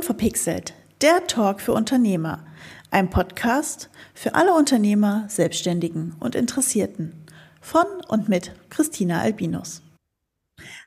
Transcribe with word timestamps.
Unverpixelt, 0.00 0.72
der 1.02 1.26
Talk 1.26 1.60
für 1.60 1.74
Unternehmer. 1.74 2.46
Ein 2.90 3.10
Podcast 3.10 3.90
für 4.14 4.34
alle 4.34 4.54
Unternehmer, 4.54 5.26
Selbstständigen 5.28 6.16
und 6.20 6.34
Interessierten. 6.34 7.26
Von 7.60 7.84
und 8.08 8.26
mit 8.26 8.50
Christina 8.70 9.20
Albinus. 9.20 9.82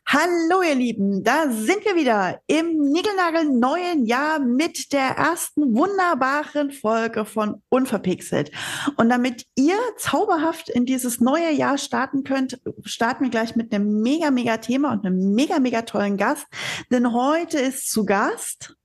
Hallo 0.07 0.64
ihr 0.68 0.73
Lieben, 0.73 1.23
da 1.23 1.47
sind 1.52 1.86
wir 1.86 1.96
wieder 1.96 2.41
im 2.47 2.91
Nigelnagel 2.91 3.52
neuen 3.52 4.07
Jahr 4.07 4.39
mit 4.39 4.91
der 4.91 5.10
ersten 5.10 5.75
wunderbaren 5.75 6.71
Folge 6.71 7.23
von 7.23 7.61
Unverpixelt. 7.70 8.52
Und 8.98 9.09
damit 9.09 9.45
ihr 9.55 9.77
zauberhaft 9.98 10.69
in 10.69 10.88
dieses 10.88 11.19
neue 11.19 11.52
Jahr 11.52 11.77
starten 11.77 12.24
könnt, 12.24 12.60
starten 12.83 13.25
wir 13.25 13.30
gleich 13.30 13.55
mit 13.55 13.71
einem 13.71 14.02
mega, 14.02 14.32
mega 14.32 14.57
Thema 14.57 14.91
und 14.91 15.05
einem 15.05 15.36
mega, 15.36 15.60
mega 15.60 15.83
tollen 15.83 16.18
Gast. 16.18 16.47
Denn 16.91 17.14
heute 17.14 17.60
ist 17.60 17.91
zu 17.91 18.05
Gast 18.05 18.75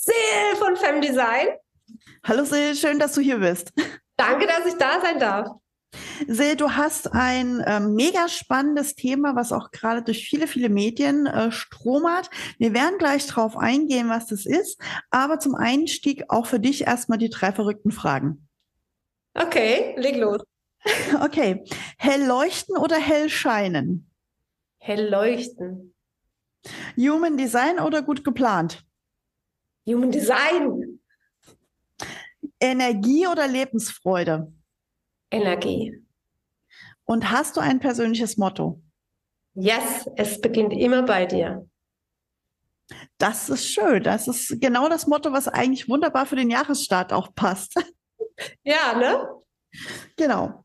Sil 0.00 0.56
von 0.56 0.76
Femdesign. 0.76 1.48
Hallo 2.24 2.46
Sil, 2.48 2.72
schön, 2.74 2.98
dass 2.98 3.12
du 3.12 3.20
hier 3.20 3.36
bist. 3.36 3.70
Danke, 4.16 4.46
dass 4.46 4.64
ich 4.64 4.74
da 4.78 4.98
sein 4.98 5.18
darf. 5.18 5.48
Sil, 6.24 6.56
du 6.56 6.70
hast 6.70 7.12
ein 7.12 7.60
äh, 7.60 7.80
mega 7.80 8.28
spannendes 8.28 8.94
Thema, 8.94 9.36
was 9.36 9.52
auch 9.52 9.70
gerade 9.72 10.02
durch 10.02 10.26
viele, 10.26 10.46
viele 10.46 10.70
Medien 10.70 11.26
äh, 11.26 11.52
stromert. 11.52 12.30
Wir 12.58 12.72
werden 12.72 12.96
gleich 12.96 13.26
drauf 13.26 13.58
eingehen, 13.58 14.08
was 14.08 14.26
das 14.28 14.46
ist. 14.46 14.80
Aber 15.10 15.38
zum 15.38 15.54
Einstieg 15.54 16.24
auch 16.28 16.46
für 16.46 16.60
dich 16.60 16.86
erstmal 16.86 17.18
die 17.18 17.28
drei 17.28 17.52
verrückten 17.52 17.90
Fragen. 17.90 18.48
Okay, 19.34 19.94
leg 19.98 20.16
los. 20.16 20.42
Okay. 21.22 21.62
Hell 21.98 22.24
leuchten 22.24 22.78
oder 22.78 22.96
hell 22.96 23.28
scheinen? 23.28 24.10
Hell 24.78 25.10
leuchten. 25.10 25.94
Human 26.96 27.36
Design 27.36 27.78
oder 27.80 28.00
gut 28.00 28.24
geplant? 28.24 28.82
Human 29.90 30.10
Design. 30.10 31.00
Energie 32.60 33.26
oder 33.26 33.48
Lebensfreude? 33.48 34.52
Energie. 35.30 36.04
Und 37.04 37.30
hast 37.30 37.56
du 37.56 37.60
ein 37.60 37.80
persönliches 37.80 38.36
Motto? 38.36 38.80
Yes, 39.54 40.08
es 40.16 40.40
beginnt 40.40 40.72
immer 40.72 41.02
bei 41.02 41.26
dir. 41.26 41.68
Das 43.18 43.48
ist 43.48 43.66
schön. 43.66 44.02
Das 44.02 44.28
ist 44.28 44.60
genau 44.60 44.88
das 44.88 45.06
Motto, 45.06 45.32
was 45.32 45.48
eigentlich 45.48 45.88
wunderbar 45.88 46.26
für 46.26 46.36
den 46.36 46.50
Jahresstart 46.50 47.12
auch 47.12 47.34
passt. 47.34 47.74
Ja, 48.64 48.94
ne? 48.96 49.28
Genau. 50.16 50.64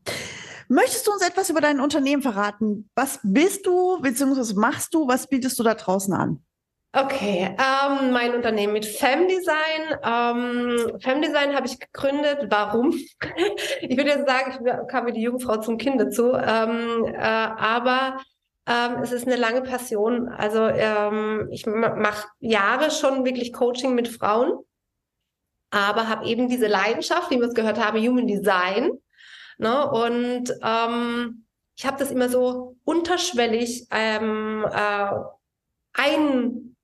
Möchtest 0.66 1.06
du 1.06 1.12
uns 1.12 1.20
etwas 1.20 1.50
über 1.50 1.60
dein 1.60 1.78
Unternehmen 1.78 2.22
verraten? 2.22 2.88
Was 2.94 3.20
bist 3.22 3.66
du, 3.66 4.00
beziehungsweise 4.00 4.58
machst 4.58 4.94
du, 4.94 5.06
was 5.06 5.26
bietest 5.28 5.58
du 5.58 5.62
da 5.62 5.74
draußen 5.74 6.14
an? 6.14 6.42
Okay, 6.92 7.54
ähm, 7.58 8.10
mein 8.12 8.34
Unternehmen 8.34 8.72
mit 8.72 8.86
Femdesign. 8.86 9.98
Ähm, 10.02 10.98
Femdesign 10.98 11.54
habe 11.54 11.66
ich 11.66 11.78
gegründet. 11.78 12.46
Warum? 12.48 12.92
ich 13.82 13.96
würde 13.96 14.10
jetzt 14.10 14.26
sagen, 14.26 14.52
ich 14.52 14.88
kam 14.88 15.06
wie 15.06 15.12
die 15.12 15.20
Jungfrau 15.20 15.58
zum 15.58 15.76
Kind 15.76 16.00
dazu. 16.00 16.32
Ähm, 16.32 17.04
äh, 17.04 17.18
aber 17.18 18.18
ähm, 18.66 19.02
es 19.02 19.12
ist 19.12 19.26
eine 19.26 19.36
lange 19.36 19.62
Passion. 19.62 20.28
Also 20.28 20.66
ähm, 20.66 21.48
ich 21.50 21.66
mache 21.66 22.28
Jahre 22.40 22.90
schon 22.90 23.24
wirklich 23.24 23.52
Coaching 23.52 23.94
mit 23.94 24.08
Frauen, 24.08 24.58
aber 25.70 26.08
habe 26.08 26.26
eben 26.26 26.48
diese 26.48 26.66
Leidenschaft, 26.66 27.30
wie 27.30 27.38
wir 27.38 27.46
es 27.48 27.54
gehört 27.54 27.78
haben, 27.78 27.98
Human 27.98 28.26
Design. 28.26 28.90
Ne? 29.58 29.90
Und 29.90 30.52
ähm, 30.62 31.46
ich 31.76 31.84
habe 31.84 31.98
das 31.98 32.10
immer 32.10 32.28
so 32.28 32.76
unterschwellig 32.84 33.86
ähm, 33.90 34.64
äh, 34.70 35.10
ein 35.92 36.75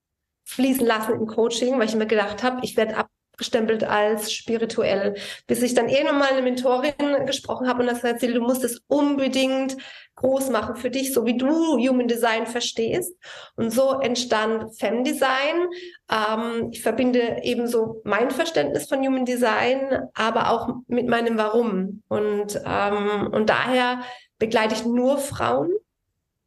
fließen 0.52 0.86
lassen 0.86 1.14
im 1.14 1.26
Coaching, 1.26 1.78
weil 1.78 1.86
ich 1.86 1.94
immer 1.94 2.06
gedacht 2.06 2.42
habe, 2.42 2.60
ich 2.62 2.76
werde 2.76 2.96
abgestempelt 2.96 3.84
als 3.84 4.32
spirituell. 4.32 5.14
Bis 5.46 5.62
ich 5.62 5.74
dann 5.74 5.88
irgendwann 5.88 6.18
mal 6.18 6.28
eine 6.28 6.42
Mentorin 6.42 7.26
gesprochen 7.26 7.68
habe 7.68 7.80
und 7.80 7.86
das 7.86 8.02
hat 8.02 8.22
du 8.22 8.40
musst 8.40 8.64
es 8.64 8.82
unbedingt 8.86 9.76
groß 10.14 10.50
machen 10.50 10.76
für 10.76 10.90
dich, 10.90 11.12
so 11.12 11.24
wie 11.24 11.36
du 11.36 11.78
Human 11.78 12.06
Design 12.06 12.46
verstehst. 12.46 13.16
Und 13.56 13.70
so 13.70 14.00
entstand 14.00 14.76
Femdesign. 14.78 15.66
Ähm, 16.10 16.68
ich 16.70 16.82
verbinde 16.82 17.40
ebenso 17.42 18.02
mein 18.04 18.30
Verständnis 18.30 18.88
von 18.88 19.04
Human 19.04 19.24
Design, 19.24 20.08
aber 20.14 20.50
auch 20.50 20.68
mit 20.86 21.08
meinem 21.08 21.38
Warum. 21.38 22.02
Und, 22.08 22.60
ähm, 22.64 23.30
und 23.32 23.48
daher 23.48 24.02
begleite 24.38 24.74
ich 24.74 24.84
nur 24.84 25.18
Frauen. 25.18 25.72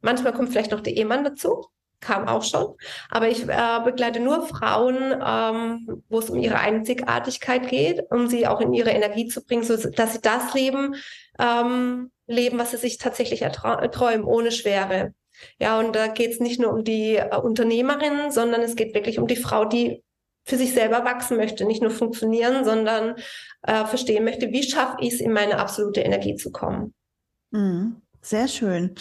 Manchmal 0.00 0.32
kommt 0.32 0.50
vielleicht 0.50 0.70
noch 0.70 0.80
der 0.80 0.94
Ehemann 0.94 1.24
dazu 1.24 1.66
kam 2.00 2.28
auch 2.28 2.42
schon. 2.42 2.74
Aber 3.10 3.28
ich 3.28 3.48
äh, 3.48 3.80
begleite 3.84 4.20
nur 4.20 4.46
Frauen, 4.46 4.96
ähm, 5.24 6.02
wo 6.08 6.18
es 6.18 6.30
um 6.30 6.38
ihre 6.38 6.58
Einzigartigkeit 6.58 7.68
geht, 7.68 8.02
um 8.10 8.28
sie 8.28 8.46
auch 8.46 8.60
in 8.60 8.72
ihre 8.72 8.90
Energie 8.90 9.28
zu 9.28 9.44
bringen, 9.44 9.64
so 9.64 9.76
dass 9.76 10.12
sie 10.12 10.20
das 10.20 10.54
Leben 10.54 10.94
ähm, 11.38 12.10
leben, 12.26 12.58
was 12.58 12.72
sie 12.72 12.76
sich 12.76 12.98
tatsächlich 12.98 13.42
erträumen, 13.42 14.24
ohne 14.24 14.52
Schwere. 14.52 15.14
Ja, 15.58 15.78
und 15.78 15.94
da 15.94 16.06
geht 16.06 16.32
es 16.32 16.40
nicht 16.40 16.60
nur 16.60 16.72
um 16.72 16.84
die 16.84 17.16
äh, 17.16 17.36
Unternehmerin, 17.36 18.30
sondern 18.30 18.62
es 18.62 18.76
geht 18.76 18.94
wirklich 18.94 19.18
um 19.18 19.26
die 19.26 19.36
Frau, 19.36 19.64
die 19.64 20.02
für 20.44 20.56
sich 20.56 20.72
selber 20.72 21.04
wachsen 21.04 21.36
möchte, 21.36 21.64
nicht 21.64 21.82
nur 21.82 21.90
funktionieren, 21.90 22.64
sondern 22.64 23.16
äh, 23.62 23.84
verstehen 23.84 24.24
möchte, 24.24 24.50
wie 24.52 24.62
schaffe 24.62 24.96
ich 25.00 25.14
es, 25.14 25.20
in 25.20 25.32
meine 25.32 25.58
absolute 25.58 26.00
Energie 26.00 26.36
zu 26.36 26.52
kommen. 26.52 26.94
Mhm. 27.50 28.02
Sehr 28.26 28.48
schön. 28.48 28.96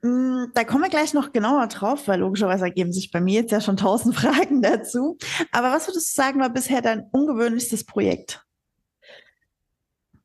Mm, 0.00 0.46
da 0.54 0.64
kommen 0.64 0.84
wir 0.84 0.88
gleich 0.88 1.12
noch 1.12 1.32
genauer 1.32 1.66
drauf, 1.66 2.08
weil 2.08 2.20
logischerweise 2.20 2.64
ergeben 2.64 2.94
sich 2.94 3.10
bei 3.10 3.20
mir 3.20 3.42
jetzt 3.42 3.52
ja 3.52 3.60
schon 3.60 3.76
tausend 3.76 4.14
Fragen 4.16 4.62
dazu. 4.62 5.18
Aber 5.52 5.70
was 5.70 5.86
würdest 5.86 6.16
du 6.16 6.22
sagen, 6.22 6.40
war 6.40 6.48
bisher 6.48 6.80
dein 6.80 7.06
ungewöhnlichstes 7.12 7.84
Projekt? 7.84 8.42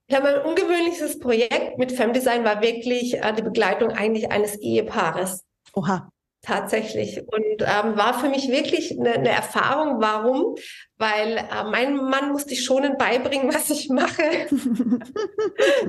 Ja, 0.07 0.21
mein 0.21 0.39
ungewöhnlichstes 0.41 1.19
Projekt 1.19 1.77
mit 1.77 1.91
Femdesign 1.91 2.45
war 2.45 2.61
wirklich 2.61 3.16
äh, 3.16 3.33
die 3.33 3.41
Begleitung 3.41 3.89
eigentlich 3.89 4.31
eines 4.31 4.55
Ehepaares. 4.55 5.43
Oha 5.73 6.09
tatsächlich. 6.45 7.19
Und 7.19 7.61
ähm, 7.61 7.97
war 7.97 8.13
für 8.13 8.29
mich 8.29 8.50
wirklich 8.50 8.97
eine, 8.97 9.13
eine 9.13 9.29
Erfahrung. 9.29 10.00
Warum? 10.00 10.56
Weil 10.97 11.38
äh, 11.38 11.63
mein 11.69 11.97
Mann 11.97 12.31
musste 12.31 12.53
ich 12.53 12.63
schon 12.63 12.97
beibringen, 12.97 13.47
was 13.53 13.69
ich 13.69 13.89
mache. 13.89 14.22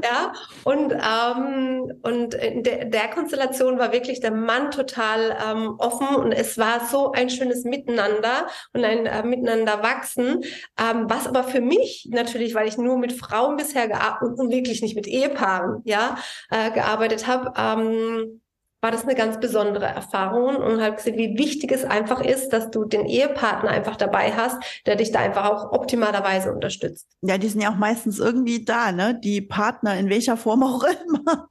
ja. 0.03 0.33
Und, 0.65 0.93
ähm, 0.93 1.93
und 2.03 2.35
in 2.35 2.63
de 2.63 2.89
der 2.89 3.09
Konstellation 3.09 3.79
war 3.79 3.93
wirklich 3.93 4.21
der 4.21 4.31
Mann 4.31 4.71
total 4.71 5.37
ähm, 5.47 5.75
offen 5.79 6.17
und 6.17 6.33
es 6.33 6.57
war 6.57 6.87
so 6.87 7.13
ein 7.13 7.31
schönes 7.31 7.65
Miteinander 7.65 8.47
und 8.73 8.85
ein 8.85 9.07
äh, 9.07 9.23
Miteinander 9.23 9.83
wachsen. 9.83 10.43
Ähm, 10.79 11.07
was 11.09 11.27
aber 11.27 11.45
für 11.45 11.61
mich 11.61 12.09
natürlich, 12.11 12.55
weil 12.55 12.69
ich 12.69 12.79
nur 12.79 12.99
mit 12.99 13.13
Frauen 13.13 13.57
bisher 13.57 13.89
gearbeitet 13.89 14.39
und 14.39 14.51
wirklich 14.51 14.83
nicht 14.83 14.97
mit 14.97 15.07
Ehepaaren, 15.07 15.83
ja, 15.85 16.17
äh, 16.51 16.71
gearbeitet 16.71 17.27
habe, 17.27 17.53
ähm, 17.57 18.41
war 18.87 18.93
das 18.93 19.03
eine 19.03 19.17
ganz 19.17 19.41
besondere 19.41 19.87
Erfahrung 19.87 20.55
und 20.55 20.81
habe 20.81 20.95
gesehen, 20.95 21.19
wie 21.19 21.37
wichtig 21.37 21.73
es 21.73 21.83
einfach 21.83 22.21
ist, 22.21 22.51
dass 22.51 22.71
du 22.71 22.85
den 22.85 23.05
Ehepartner 23.05 23.69
einfach 23.69 23.97
dabei 23.97 24.31
hast, 24.31 24.63
der 24.87 24.95
dich 24.95 25.11
da 25.11 25.19
einfach 25.19 25.51
auch 25.51 25.73
optimalerweise 25.73 26.53
unterstützt. 26.53 27.09
Ja, 27.23 27.37
die 27.37 27.49
sind 27.49 27.63
ja 27.63 27.73
auch 27.73 27.77
meistens 27.77 28.21
irgendwie 28.21 28.65
da, 28.65 28.93
ne? 28.93 29.19
Die 29.21 29.41
Partner 29.41 29.99
in 29.99 30.09
welcher 30.09 30.37
Form 30.37 30.63
auch 30.63 30.85
immer. 30.85 31.49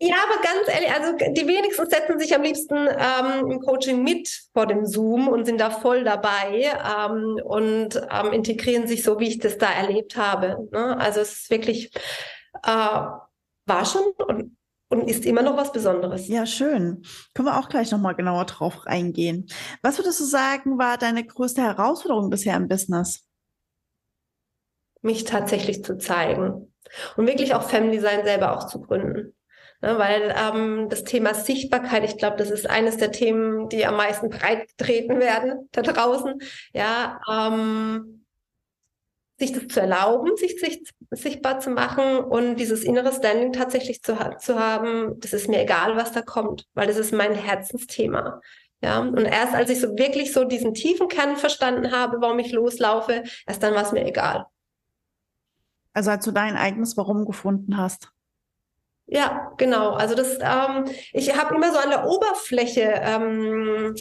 Ja, 0.00 0.16
aber 0.28 0.42
ganz 0.42 0.66
ehrlich, 0.66 0.92
also 0.92 1.16
die 1.32 1.46
wenigsten 1.46 1.88
setzen 1.88 2.18
sich 2.18 2.34
am 2.34 2.42
liebsten 2.42 2.74
ähm, 2.76 3.52
im 3.52 3.60
Coaching 3.60 4.02
mit 4.02 4.28
vor 4.52 4.66
dem 4.66 4.84
Zoom 4.84 5.28
und 5.28 5.44
sind 5.44 5.60
da 5.60 5.70
voll 5.70 6.02
dabei 6.02 6.72
ähm, 6.74 7.38
und 7.44 8.02
ähm, 8.10 8.32
integrieren 8.32 8.88
sich 8.88 9.04
so, 9.04 9.20
wie 9.20 9.28
ich 9.28 9.38
das 9.38 9.58
da 9.58 9.70
erlebt 9.70 10.16
habe. 10.16 10.68
Ne? 10.72 10.98
Also 10.98 11.20
es 11.20 11.34
ist 11.34 11.50
wirklich, 11.50 11.92
äh, 12.64 12.68
war 12.68 13.84
schon 13.84 14.02
und 14.26 14.56
und 14.94 15.08
ist 15.08 15.26
immer 15.26 15.42
noch 15.42 15.56
was 15.56 15.72
Besonderes. 15.72 16.28
Ja, 16.28 16.46
schön. 16.46 17.02
Können 17.34 17.48
wir 17.48 17.58
auch 17.58 17.68
gleich 17.68 17.90
nochmal 17.90 18.14
genauer 18.14 18.44
drauf 18.46 18.86
eingehen. 18.86 19.46
Was 19.82 19.98
würdest 19.98 20.20
du 20.20 20.24
sagen, 20.24 20.78
war 20.78 20.98
deine 20.98 21.24
größte 21.24 21.62
Herausforderung 21.62 22.30
bisher 22.30 22.56
im 22.56 22.68
Business? 22.68 23.26
Mich 25.02 25.24
tatsächlich 25.24 25.84
zu 25.84 25.98
zeigen 25.98 26.72
und 27.16 27.26
wirklich 27.26 27.54
auch 27.54 27.68
Femdesign 27.68 28.24
selber 28.24 28.56
auch 28.56 28.66
zu 28.66 28.80
gründen. 28.80 29.34
Ne, 29.82 29.98
weil 29.98 30.34
ähm, 30.34 30.88
das 30.88 31.04
Thema 31.04 31.34
Sichtbarkeit, 31.34 32.04
ich 32.04 32.16
glaube, 32.16 32.36
das 32.36 32.50
ist 32.50 32.70
eines 32.70 32.96
der 32.96 33.12
Themen, 33.12 33.68
die 33.68 33.84
am 33.84 33.96
meisten 33.96 34.30
breit 34.30 34.68
getreten 34.68 35.20
werden 35.20 35.68
da 35.72 35.82
draußen. 35.82 36.38
Ja, 36.72 37.20
ähm, 37.30 38.23
sich 39.38 39.52
das 39.52 39.66
zu 39.68 39.80
erlauben, 39.80 40.36
sich, 40.36 40.60
sich 40.60 40.82
sichtbar 41.10 41.60
zu 41.60 41.70
machen 41.70 42.18
und 42.18 42.56
dieses 42.56 42.84
innere 42.84 43.12
Standing 43.12 43.52
tatsächlich 43.52 44.02
zu, 44.02 44.16
zu 44.38 44.58
haben, 44.58 45.18
das 45.18 45.32
ist 45.32 45.48
mir 45.48 45.60
egal, 45.60 45.96
was 45.96 46.12
da 46.12 46.22
kommt, 46.22 46.66
weil 46.74 46.86
das 46.86 46.96
ist 46.96 47.12
mein 47.12 47.34
Herzensthema. 47.34 48.40
Ja, 48.80 49.00
und 49.00 49.24
erst 49.24 49.54
als 49.54 49.70
ich 49.70 49.80
so 49.80 49.96
wirklich 49.96 50.32
so 50.32 50.44
diesen 50.44 50.74
tiefen 50.74 51.08
Kern 51.08 51.36
verstanden 51.36 51.90
habe, 51.90 52.18
warum 52.20 52.38
ich 52.38 52.52
loslaufe, 52.52 53.24
erst 53.46 53.62
dann 53.62 53.74
war 53.74 53.82
es 53.82 53.92
mir 53.92 54.06
egal. 54.06 54.46
Also 55.94 56.10
als 56.10 56.24
du 56.24 56.32
dein 56.32 56.56
eigenes 56.56 56.96
Warum 56.96 57.24
gefunden 57.24 57.76
hast. 57.78 58.10
Ja, 59.06 59.52
genau. 59.58 59.92
Also 59.92 60.14
das, 60.14 60.38
ähm, 60.40 60.84
ich 61.12 61.36
habe 61.36 61.54
immer 61.54 61.72
so 61.72 61.78
an 61.78 61.90
der 61.90 62.06
Oberfläche 62.06 63.00
ähm, 63.02 63.94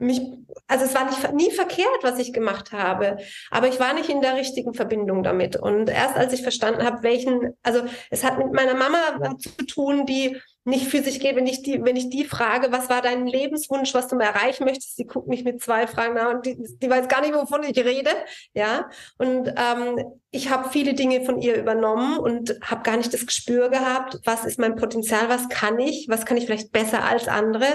mich, 0.00 0.20
also 0.66 0.84
es 0.84 0.94
war 0.94 1.04
nicht, 1.04 1.32
nie 1.34 1.50
verkehrt, 1.50 1.98
was 2.02 2.18
ich 2.18 2.32
gemacht 2.32 2.72
habe, 2.72 3.18
aber 3.50 3.68
ich 3.68 3.78
war 3.78 3.92
nicht 3.92 4.08
in 4.08 4.20
der 4.20 4.36
richtigen 4.36 4.74
Verbindung 4.74 5.22
damit. 5.22 5.56
Und 5.56 5.90
erst 5.90 6.16
als 6.16 6.32
ich 6.32 6.42
verstanden 6.42 6.84
habe, 6.84 7.02
welchen, 7.02 7.54
also 7.62 7.82
es 8.10 8.24
hat 8.24 8.38
mit 8.38 8.52
meiner 8.52 8.74
Mama 8.74 9.36
zu 9.38 9.50
tun, 9.66 10.06
die 10.06 10.36
nicht 10.64 10.86
für 10.88 11.02
sich 11.02 11.20
geht, 11.20 11.36
wenn 11.36 11.46
ich 11.46 11.62
die, 11.62 11.82
wenn 11.84 11.96
ich 11.96 12.10
die 12.10 12.24
frage, 12.24 12.70
was 12.70 12.90
war 12.90 13.00
dein 13.00 13.26
Lebenswunsch, 13.26 13.94
was 13.94 14.08
du 14.08 14.16
mal 14.16 14.24
erreichen 14.24 14.64
möchtest, 14.64 14.96
sie 14.96 15.06
guckt 15.06 15.26
mich 15.26 15.42
mit 15.42 15.62
zwei 15.62 15.86
Fragen 15.86 16.14
nach 16.14 16.34
und 16.34 16.44
die, 16.44 16.56
die 16.80 16.90
weiß 16.90 17.08
gar 17.08 17.22
nicht, 17.22 17.34
wovon 17.34 17.62
ich 17.62 17.76
rede, 17.78 18.10
ja. 18.52 18.88
Und 19.16 19.48
ähm, 19.48 19.98
ich 20.30 20.50
habe 20.50 20.68
viele 20.68 20.94
Dinge 20.94 21.24
von 21.24 21.40
ihr 21.40 21.56
übernommen 21.56 22.18
und 22.18 22.58
habe 22.62 22.82
gar 22.82 22.96
nicht 22.96 23.12
das 23.12 23.26
Gespür 23.26 23.70
gehabt, 23.70 24.18
was 24.24 24.44
ist 24.44 24.58
mein 24.58 24.76
Potenzial, 24.76 25.28
was 25.28 25.48
kann 25.48 25.78
ich, 25.78 26.06
was 26.08 26.26
kann 26.26 26.36
ich 26.36 26.44
vielleicht 26.44 26.72
besser 26.72 27.04
als 27.04 27.26
andere. 27.26 27.66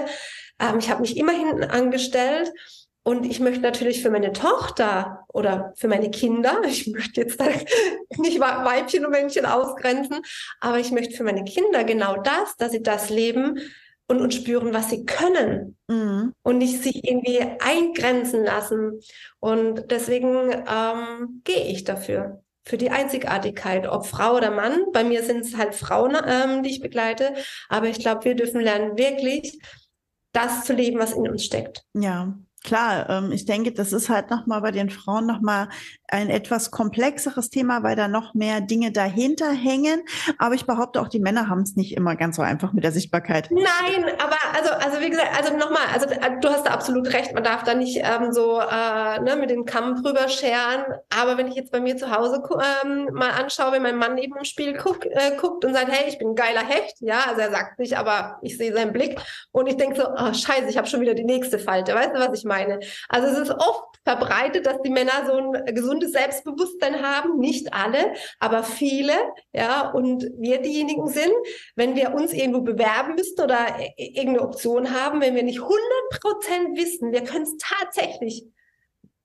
Ähm, 0.59 0.79
ich 0.79 0.89
habe 0.89 1.01
mich 1.01 1.17
immer 1.17 1.31
hinten 1.31 1.63
angestellt 1.63 2.51
und 3.03 3.23
ich 3.23 3.39
möchte 3.39 3.61
natürlich 3.61 4.01
für 4.01 4.09
meine 4.09 4.33
Tochter 4.33 5.25
oder 5.27 5.73
für 5.77 5.87
meine 5.87 6.09
Kinder, 6.09 6.61
ich 6.67 6.87
möchte 6.87 7.21
jetzt 7.21 7.39
nicht 8.17 8.39
Weibchen 8.39 9.05
und 9.05 9.11
Männchen 9.11 9.45
ausgrenzen, 9.45 10.21
aber 10.59 10.79
ich 10.79 10.91
möchte 10.91 11.15
für 11.15 11.23
meine 11.23 11.43
Kinder 11.43 11.83
genau 11.83 12.21
das, 12.21 12.57
dass 12.57 12.71
sie 12.71 12.81
das 12.81 13.09
leben 13.09 13.59
und, 14.07 14.21
und 14.21 14.33
spüren, 14.33 14.73
was 14.73 14.89
sie 14.89 15.05
können 15.05 15.77
mhm. 15.87 16.33
und 16.43 16.57
nicht 16.57 16.81
sich 16.81 17.07
irgendwie 17.07 17.41
eingrenzen 17.59 18.43
lassen. 18.43 18.99
Und 19.39 19.91
deswegen 19.91 20.51
ähm, 20.51 21.41
gehe 21.43 21.65
ich 21.67 21.83
dafür 21.83 22.43
für 22.63 22.77
die 22.77 22.89
Einzigartigkeit, 22.89 23.87
ob 23.87 24.07
Frau 24.07 24.35
oder 24.35 24.51
Mann. 24.51 24.85
Bei 24.93 25.03
mir 25.03 25.23
sind 25.23 25.41
es 25.41 25.55
halt 25.55 25.75
Frauen, 25.75 26.17
ähm, 26.27 26.63
die 26.63 26.71
ich 26.71 26.81
begleite, 26.81 27.33
aber 27.69 27.87
ich 27.87 27.99
glaube, 27.99 28.25
wir 28.25 28.35
dürfen 28.35 28.61
lernen, 28.61 28.97
wirklich 28.97 29.59
das 30.35 30.65
zu 30.65 30.73
leben, 30.73 30.99
was 30.99 31.13
in 31.13 31.27
uns 31.27 31.43
steckt. 31.43 31.83
Ja, 31.93 32.37
klar, 32.65 33.09
ähm, 33.09 33.31
ich 33.31 33.45
denke, 33.45 33.71
das 33.71 33.93
ist 33.93 34.09
halt 34.09 34.29
nochmal 34.29 34.61
bei 34.61 34.71
den 34.71 34.89
Frauen 34.89 35.25
nochmal 35.25 35.69
ein 36.07 36.29
etwas 36.29 36.71
komplexeres 36.71 37.49
Thema, 37.49 37.83
weil 37.83 37.95
da 37.95 38.07
noch 38.07 38.33
mehr 38.33 38.61
Dinge 38.61 38.91
dahinter 38.91 39.51
hängen. 39.51 40.01
Aber 40.37 40.55
ich 40.55 40.65
behaupte 40.65 41.01
auch, 41.01 41.07
die 41.07 41.19
Männer 41.19 41.49
haben 41.49 41.61
es 41.61 41.75
nicht 41.75 41.95
immer 41.95 42.15
ganz 42.15 42.35
so 42.35 42.41
einfach 42.41 42.73
mit 42.73 42.83
der 42.83 42.91
Sichtbarkeit. 42.91 43.49
Nein, 43.51 44.05
aber 44.19 44.37
also, 44.53 44.71
also 44.73 45.01
wie 45.01 45.09
gesagt, 45.09 45.29
also 45.37 45.55
nochmal, 45.57 45.83
also 45.93 46.07
äh, 46.07 46.39
du 46.41 46.49
hast 46.49 46.65
da 46.65 46.71
absolut 46.71 47.11
recht, 47.13 47.33
man 47.33 47.43
darf 47.43 47.63
da 47.63 47.73
nicht 47.73 48.01
ähm, 48.03 48.31
so 48.31 48.59
äh, 48.59 49.19
ne, 49.21 49.35
mit 49.35 49.49
dem 49.49 49.65
Kamm 49.65 50.01
drüber 50.01 50.27
scheren. 50.27 50.85
Aber 51.09 51.37
wenn 51.37 51.47
ich 51.47 51.55
jetzt 51.55 51.71
bei 51.71 51.79
mir 51.79 51.97
zu 51.97 52.11
Hause 52.11 52.41
ähm, 52.83 53.09
mal 53.13 53.31
anschaue, 53.31 53.73
wenn 53.73 53.83
mein 53.83 53.97
Mann 53.97 54.17
eben 54.17 54.35
im 54.37 54.45
Spiel 54.45 54.77
guck, 54.77 55.05
äh, 55.05 55.35
guckt 55.39 55.65
und 55.65 55.73
sagt, 55.73 55.89
hey, 55.91 56.07
ich 56.07 56.17
bin 56.17 56.29
ein 56.29 56.35
geiler 56.35 56.65
Hecht, 56.65 56.97
ja, 56.99 57.21
also 57.27 57.41
er 57.41 57.51
sagt 57.51 57.79
nicht, 57.79 57.97
aber 57.97 58.39
ich 58.41 58.57
sehe 58.57 58.73
seinen 58.73 58.93
Blick 58.93 59.19
und 59.51 59.67
ich 59.67 59.77
denke 59.77 59.95
so, 59.95 60.07
oh 60.07 60.33
scheiße, 60.33 60.67
ich 60.69 60.77
habe 60.77 60.87
schon 60.87 61.01
wieder 61.01 61.13
die 61.13 61.23
nächste 61.23 61.59
Falte. 61.59 61.93
Weißt 61.93 62.11
du, 62.13 62.19
was 62.19 62.37
ich 62.37 62.45
meine? 62.45 62.54
Also 63.09 63.27
es 63.27 63.49
ist 63.49 63.51
oft 63.51 63.99
verbreitet, 64.03 64.65
dass 64.65 64.81
die 64.81 64.89
Männer 64.89 65.25
so 65.25 65.33
ein 65.37 65.65
gesundes 65.73 66.11
Selbstbewusstsein 66.11 67.01
haben. 67.01 67.39
Nicht 67.39 67.73
alle, 67.73 68.13
aber 68.39 68.63
viele. 68.63 69.13
Ja, 69.51 69.89
und 69.91 70.29
wir 70.37 70.61
diejenigen 70.61 71.07
sind, 71.07 71.33
wenn 71.75 71.95
wir 71.95 72.13
uns 72.13 72.33
irgendwo 72.33 72.61
bewerben 72.61 73.15
müssten 73.15 73.41
oder 73.41 73.67
irgendeine 73.97 74.41
Option 74.41 74.91
haben, 74.91 75.21
wenn 75.21 75.35
wir 75.35 75.43
nicht 75.43 75.61
100 75.61 75.81
Prozent 76.21 76.77
wissen, 76.77 77.11
wir 77.11 77.23
können 77.23 77.43
es 77.45 77.57
tatsächlich, 77.57 78.45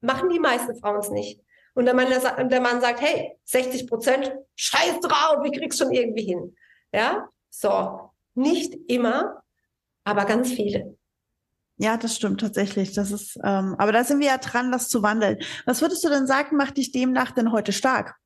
machen 0.01 0.31
die 0.31 0.41
meisten 0.41 0.75
Frauen 0.77 0.99
es 0.99 1.11
nicht. 1.11 1.41
Und 1.75 1.85
der 1.85 1.95
Mann, 1.95 2.09
der 2.49 2.61
Mann 2.61 2.81
sagt, 2.81 3.01
hey, 3.01 3.39
60 3.45 3.87
Prozent, 3.87 4.33
scheiß 4.57 5.01
drauf, 5.01 5.45
ich 5.45 5.53
krieg's 5.53 5.79
schon 5.79 5.93
irgendwie 5.93 6.25
hin. 6.25 6.57
Ja, 6.93 7.29
so. 7.51 8.11
Nicht 8.35 8.75
immer, 8.89 9.43
aber 10.05 10.25
ganz 10.25 10.53
viele. 10.53 10.97
Ja, 11.83 11.97
das 11.97 12.15
stimmt 12.15 12.43
tatsächlich. 12.43 12.93
Das 12.93 13.11
ist, 13.11 13.39
ähm, 13.43 13.75
aber 13.79 13.91
da 13.91 14.05
sind 14.05 14.21
wir 14.21 14.27
ja 14.27 14.37
dran, 14.37 14.71
das 14.71 14.91
zu 14.91 15.03
wandeln. 15.03 15.39
Was 15.65 15.81
würdest 15.81 16.05
du 16.05 16.11
denn 16.11 16.27
sagen, 16.27 16.59
macht 16.59 16.77
dich 16.77 16.93
demnach 16.93 17.31
denn 17.31 17.53
heute 17.53 17.73
stark? 17.73 18.17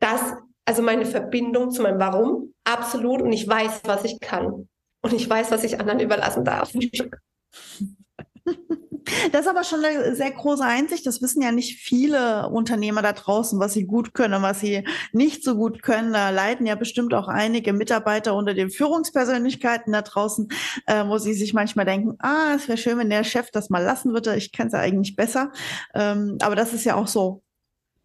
Das, 0.00 0.20
also 0.64 0.82
meine 0.82 1.06
Verbindung 1.06 1.70
zu 1.70 1.82
meinem 1.82 2.00
Warum, 2.00 2.52
absolut. 2.64 3.22
Und 3.22 3.32
ich 3.32 3.46
weiß, 3.46 3.82
was 3.84 4.02
ich 4.02 4.18
kann. 4.18 4.68
Und 5.02 5.12
ich 5.12 5.30
weiß, 5.30 5.52
was 5.52 5.62
ich 5.62 5.78
anderen 5.78 6.00
überlassen 6.00 6.44
darf. 6.44 6.72
Das 9.32 9.42
ist 9.42 9.48
aber 9.48 9.64
schon 9.64 9.84
eine 9.84 10.14
sehr 10.14 10.30
große 10.30 10.64
Einsicht. 10.64 11.06
Das 11.06 11.22
wissen 11.22 11.42
ja 11.42 11.52
nicht 11.52 11.80
viele 11.80 12.48
Unternehmer 12.48 13.02
da 13.02 13.12
draußen, 13.12 13.58
was 13.60 13.72
sie 13.72 13.84
gut 13.84 14.14
können 14.14 14.34
und 14.34 14.42
was 14.42 14.60
sie 14.60 14.86
nicht 15.12 15.44
so 15.44 15.56
gut 15.56 15.82
können. 15.82 16.12
Da 16.12 16.30
leiden 16.30 16.66
ja 16.66 16.74
bestimmt 16.74 17.14
auch 17.14 17.28
einige 17.28 17.72
Mitarbeiter 17.72 18.34
unter 18.34 18.54
den 18.54 18.70
Führungspersönlichkeiten 18.70 19.92
da 19.92 20.02
draußen, 20.02 20.48
äh, 20.86 21.06
wo 21.06 21.18
sie 21.18 21.34
sich 21.34 21.54
manchmal 21.54 21.84
denken, 21.84 22.16
ah, 22.20 22.54
es 22.56 22.68
wäre 22.68 22.78
schön, 22.78 22.98
wenn 22.98 23.10
der 23.10 23.24
Chef 23.24 23.50
das 23.50 23.70
mal 23.70 23.82
lassen 23.82 24.12
würde. 24.12 24.36
Ich 24.36 24.52
kann 24.52 24.68
es 24.68 24.72
ja 24.72 24.80
eigentlich 24.80 25.16
besser. 25.16 25.52
Ähm, 25.94 26.38
aber 26.40 26.56
das 26.56 26.72
ist 26.72 26.84
ja 26.84 26.94
auch 26.94 27.08
so 27.08 27.42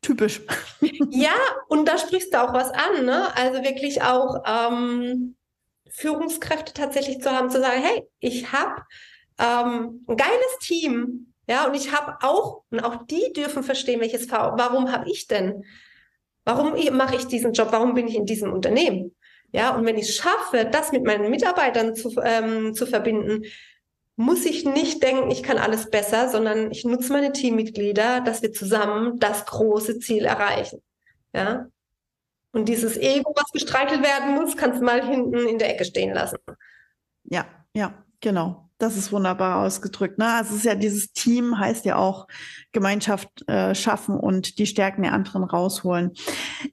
typisch. 0.02 0.42
Ja, 1.12 1.36
und 1.70 1.88
da 1.88 1.98
sprichst 1.98 2.34
du 2.34 2.42
auch 2.42 2.54
was 2.54 2.72
an. 2.72 3.06
Ne? 3.06 3.28
Also 3.36 3.64
wirklich 3.64 4.02
auch 4.02 4.44
ähm, 4.46 5.36
Führungskräfte 5.90 6.74
tatsächlich 6.74 7.22
zu 7.22 7.32
haben, 7.32 7.50
zu 7.50 7.62
sagen, 7.62 7.82
hey, 7.82 8.04
ich 8.20 8.52
habe 8.52 8.82
ähm, 9.40 10.06
ein 10.08 10.18
geiles 10.18 10.60
Team. 10.62 11.34
Ja, 11.48 11.68
und 11.68 11.76
ich 11.76 11.92
habe 11.92 12.18
auch, 12.22 12.64
und 12.70 12.80
auch 12.80 13.06
die 13.06 13.34
dürfen 13.34 13.64
verstehen, 13.64 14.00
welches 14.00 14.32
warum 14.32 14.92
habe 14.92 15.10
ich 15.10 15.28
denn? 15.28 15.66
Warum 16.46 16.74
mache 16.96 17.16
ich 17.16 17.28
diesen 17.28 17.54
Job? 17.54 17.70
Warum 17.72 17.94
bin 17.94 18.08
ich 18.08 18.16
in 18.16 18.26
diesem 18.26 18.52
Unternehmen? 18.54 19.16
Ja, 19.52 19.76
und 19.76 19.86
wenn 19.86 19.98
ich 19.98 20.10
es 20.10 20.16
schaffe, 20.16 20.66
das 20.66 20.92
mit 20.92 21.04
meinen 21.04 21.30
Mitarbeitern 21.30 21.96
zu, 21.96 22.14
ähm, 22.24 22.74
zu 22.74 22.86
verbinden, 22.86 23.44
muss 24.16 24.46
ich 24.46 24.66
nicht 24.66 25.02
denken, 25.02 25.32
ich 25.32 25.44
kann 25.44 25.58
alles 25.58 25.90
besser, 25.90 26.30
sondern 26.30 26.72
ich 26.72 26.86
nutze 26.86 27.12
meine 27.12 27.32
Teammitglieder, 27.32 28.22
dass 28.22 28.42
wir 28.42 28.52
zusammen 28.52 29.20
das 29.20 29.46
große 29.46 30.00
Ziel 30.00 30.26
erreichen. 30.26 30.82
Ja. 31.34 31.68
Und 32.52 32.70
dieses 32.70 32.98
Ego, 32.98 33.34
was 33.36 33.52
gestreichelt 33.52 34.04
werden 34.04 34.36
muss, 34.36 34.56
kannst 34.56 34.82
du 34.82 34.86
mal 34.86 35.04
hinten 35.04 35.48
in 35.48 35.58
der 35.58 35.72
Ecke 35.72 35.86
stehen 35.86 36.14
lassen. 36.14 36.38
Ja, 37.24 37.46
ja, 37.74 38.04
genau. 38.22 38.63
Das 38.80 38.98
ist 38.98 39.12
wunderbar 39.12 39.64
ausgedrückt. 39.64 40.18
Ne? 40.18 40.28
Also 40.28 40.52
es 40.52 40.58
ist 40.58 40.66
ja 40.66 40.76
dieses 40.76 41.14
Team 41.14 41.58
heißt 41.58 41.86
ja 41.86 41.96
auch 41.96 42.28
Gemeinschaft 42.72 43.48
äh, 43.48 43.76
schaffen 43.76 44.20
und 44.20 44.58
die 44.58 44.66
Stärken 44.66 45.04
der 45.04 45.14
anderen 45.14 45.44
rausholen. 45.44 46.12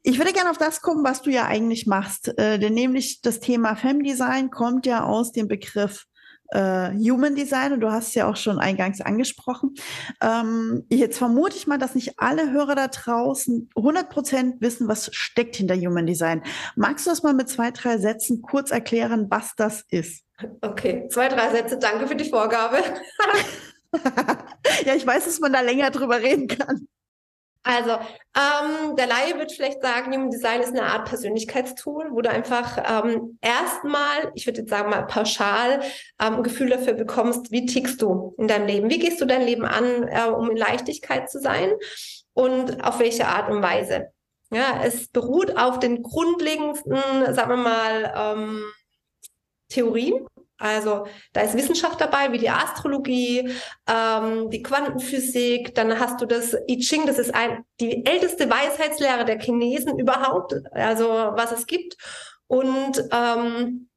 Ich 0.03 0.19
würde 0.19 0.33
gerne 0.33 0.51
auf 0.51 0.59
das 0.59 0.81
kommen, 0.81 1.05
was 1.05 1.23
du 1.23 1.31
ja 1.31 1.47
eigentlich 1.47 1.87
machst, 1.87 2.37
äh, 2.39 2.59
denn 2.59 2.75
nämlich 2.75 3.21
das 3.21 3.41
Thema 3.41 3.77
Femdesign 3.77 4.51
kommt 4.51 4.87
ja 4.87 5.05
aus 5.05 5.33
dem 5.33 5.47
Begriff 5.47 6.07
äh, 6.51 6.91
Human 6.91 7.35
Design 7.35 7.73
und 7.73 7.81
du 7.81 7.91
hast 7.91 8.09
es 8.09 8.15
ja 8.15 8.29
auch 8.29 8.37
schon 8.37 8.59
eingangs 8.59 9.01
angesprochen. 9.01 9.75
Ähm, 10.23 10.85
jetzt 10.91 11.19
vermute 11.19 11.57
ich 11.57 11.67
mal, 11.67 11.79
dass 11.79 11.95
nicht 11.95 12.19
alle 12.19 12.51
Hörer 12.51 12.75
da 12.75 12.89
draußen 12.89 13.69
100 13.77 14.09
Prozent 14.09 14.61
wissen, 14.61 14.89
was 14.89 15.11
steckt 15.13 15.57
hinter 15.57 15.77
Human 15.77 16.07
Design. 16.07 16.43
Magst 16.77 17.07
du 17.07 17.11
das 17.11 17.23
mal 17.23 17.35
mit 17.35 17.49
zwei, 17.49 17.71
drei 17.71 17.99
Sätzen 17.99 18.43
kurz 18.43 18.71
erklären, 18.71 19.27
was 19.31 19.55
das 19.57 19.85
ist? 19.89 20.25
Okay, 20.61 21.09
zwei, 21.11 21.29
drei 21.29 21.51
Sätze. 21.51 21.79
Danke 21.79 22.07
für 22.07 22.17
die 22.17 22.25
Vorgabe. 22.25 22.79
ja, 24.85 24.95
ich 24.95 25.07
weiß, 25.07 25.25
dass 25.25 25.41
man 25.41 25.53
da 25.53 25.61
länger 25.61 25.91
drüber 25.91 26.21
reden 26.21 26.49
kann. 26.49 26.89
Also, 27.63 27.91
ähm, 27.91 28.97
der 28.97 29.07
Laie 29.07 29.37
wird 29.39 29.53
vielleicht 29.53 29.83
sagen, 29.83 30.15
Human 30.15 30.31
Design 30.31 30.63
ist 30.63 30.71
eine 30.71 30.85
Art 30.85 31.07
Persönlichkeitstool, 31.07 32.07
wo 32.11 32.23
du 32.23 32.31
einfach 32.31 32.79
ähm, 32.79 33.39
erstmal, 33.43 34.33
ich 34.35 34.47
würde 34.47 34.61
jetzt 34.61 34.71
sagen 34.71 34.89
mal 34.89 35.07
pauschal, 35.07 35.83
ähm, 36.19 36.37
ein 36.37 36.43
Gefühl 36.43 36.71
dafür 36.71 36.95
bekommst, 36.95 37.53
wie 37.53 37.67
tickst 37.67 38.01
du 38.01 38.35
in 38.39 38.49
deinem 38.49 38.67
Leben? 38.67 38.89
Wie 38.89 38.99
gehst 38.99 39.21
du 39.21 39.27
dein 39.27 39.43
Leben 39.43 39.67
an, 39.67 40.09
äh, 40.09 40.31
um 40.31 40.51
in 40.51 40.57
Leichtigkeit 40.57 41.31
zu 41.31 41.39
sein? 41.39 41.73
Und 42.33 42.83
auf 42.83 42.99
welche 42.99 43.27
Art 43.27 43.51
und 43.51 43.63
Weise? 43.63 44.09
Ja, 44.51 44.81
es 44.83 45.09
beruht 45.09 45.57
auf 45.59 45.79
den 45.81 46.03
grundlegendsten, 46.03 46.97
sagen 47.35 47.51
wir 47.51 47.57
mal, 47.57 48.13
ähm, 48.17 48.65
Theorien. 49.69 50.27
Also 50.61 51.07
da 51.33 51.41
ist 51.41 51.57
Wissenschaft 51.57 52.01
dabei, 52.01 52.31
wie 52.33 52.39
die 52.39 52.51
Astrologie, 52.51 53.51
ähm, 53.89 54.51
die 54.51 54.63
Quantenphysik, 54.63 55.75
dann 55.75 55.99
hast 55.99 56.21
du 56.21 56.27
das 56.27 56.55
I 56.69 56.79
Ching, 56.79 57.07
das 57.07 57.19
ist 57.19 57.35
ein, 57.35 57.65
die 57.81 58.05
älteste 58.05 58.49
Weisheitslehre 58.49 59.25
der 59.25 59.41
Chinesen 59.41 59.99
überhaupt, 59.99 60.55
also 60.73 61.09
was 61.09 61.53
es 61.53 61.67
gibt. 61.67 61.97
Und 62.47 63.03
ähm, 63.13 63.89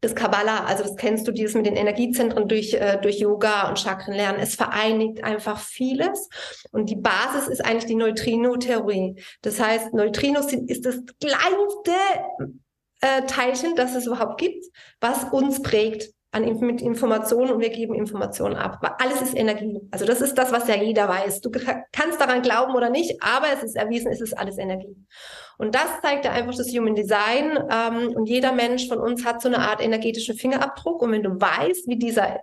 das 0.00 0.14
Kabbalah, 0.14 0.64
also 0.64 0.84
das 0.84 0.96
kennst 0.96 1.26
du, 1.26 1.32
dieses 1.32 1.54
mit 1.54 1.66
den 1.66 1.76
Energiezentren 1.76 2.48
durch, 2.48 2.74
äh, 2.74 2.98
durch 3.00 3.18
Yoga 3.18 3.68
und 3.68 3.78
Chakrenlernen. 3.78 4.40
Es 4.40 4.54
vereinigt 4.54 5.24
einfach 5.24 5.58
vieles. 5.58 6.28
Und 6.70 6.90
die 6.90 6.96
Basis 6.96 7.48
ist 7.48 7.64
eigentlich 7.64 7.86
die 7.86 7.96
Neutrino-Theorie. 7.96 9.16
Das 9.42 9.60
heißt, 9.60 9.94
Neutrinos 9.94 10.48
sind, 10.48 10.70
ist 10.70 10.86
das 10.86 10.96
kleinste 11.20 11.92
äh, 13.00 13.22
Teilchen, 13.22 13.76
das 13.76 13.94
es 13.94 14.06
überhaupt 14.06 14.38
gibt, 14.38 14.64
was 15.00 15.24
uns 15.24 15.62
prägt 15.62 16.10
an 16.32 16.44
mit 16.60 16.82
Informationen 16.82 17.50
und 17.50 17.60
wir 17.60 17.70
geben 17.70 17.94
Informationen 17.94 18.56
ab. 18.56 18.78
Weil 18.82 18.92
alles 18.98 19.22
ist 19.22 19.36
Energie. 19.36 19.80
Also 19.90 20.04
das 20.04 20.20
ist 20.20 20.34
das, 20.34 20.52
was 20.52 20.68
ja 20.68 20.76
jeder 20.76 21.08
weiß. 21.08 21.40
Du 21.40 21.50
kannst 21.50 22.20
daran 22.20 22.42
glauben 22.42 22.74
oder 22.74 22.90
nicht, 22.90 23.22
aber 23.22 23.46
es 23.52 23.62
ist 23.62 23.76
erwiesen, 23.76 24.12
es 24.12 24.20
ist 24.20 24.36
alles 24.36 24.58
Energie. 24.58 24.96
Und 25.58 25.74
das 25.74 25.86
zeigt 26.02 26.26
ja 26.26 26.32
einfach 26.32 26.54
das 26.54 26.68
Human 26.68 26.94
Design. 26.94 27.58
Ähm, 27.70 28.08
und 28.14 28.28
jeder 28.28 28.52
Mensch 28.52 28.88
von 28.88 28.98
uns 28.98 29.24
hat 29.24 29.40
so 29.40 29.48
eine 29.48 29.58
Art 29.58 29.82
energetischen 29.82 30.36
Fingerabdruck. 30.36 31.00
Und 31.00 31.12
wenn 31.12 31.22
du 31.22 31.40
weißt, 31.40 31.88
wie 31.88 31.96
dieser 31.96 32.40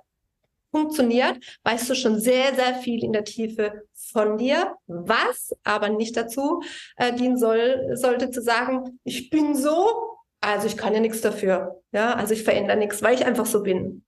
funktioniert, 0.71 1.37
weißt 1.63 1.89
du 1.89 1.95
schon 1.95 2.19
sehr, 2.19 2.55
sehr 2.55 2.75
viel 2.75 3.03
in 3.03 3.13
der 3.13 3.23
Tiefe 3.23 3.83
von 3.93 4.39
dir, 4.39 4.73
was 4.87 5.55
aber 5.63 5.89
nicht 5.89 6.17
dazu 6.17 6.61
äh, 6.97 7.13
dienen 7.13 7.37
soll, 7.37 7.91
sollte 7.93 8.31
zu 8.31 8.41
sagen, 8.41 8.99
ich 9.03 9.29
bin 9.29 9.55
so, 9.55 10.12
also 10.43 10.67
ich 10.67 10.77
kann 10.77 10.93
ja 10.93 10.99
nichts 10.99 11.21
dafür. 11.21 11.81
Ja, 11.91 12.15
also 12.15 12.33
ich 12.33 12.43
verändere 12.43 12.77
nichts, 12.77 13.01
weil 13.01 13.15
ich 13.15 13.25
einfach 13.25 13.45
so 13.45 13.63
bin. 13.63 14.03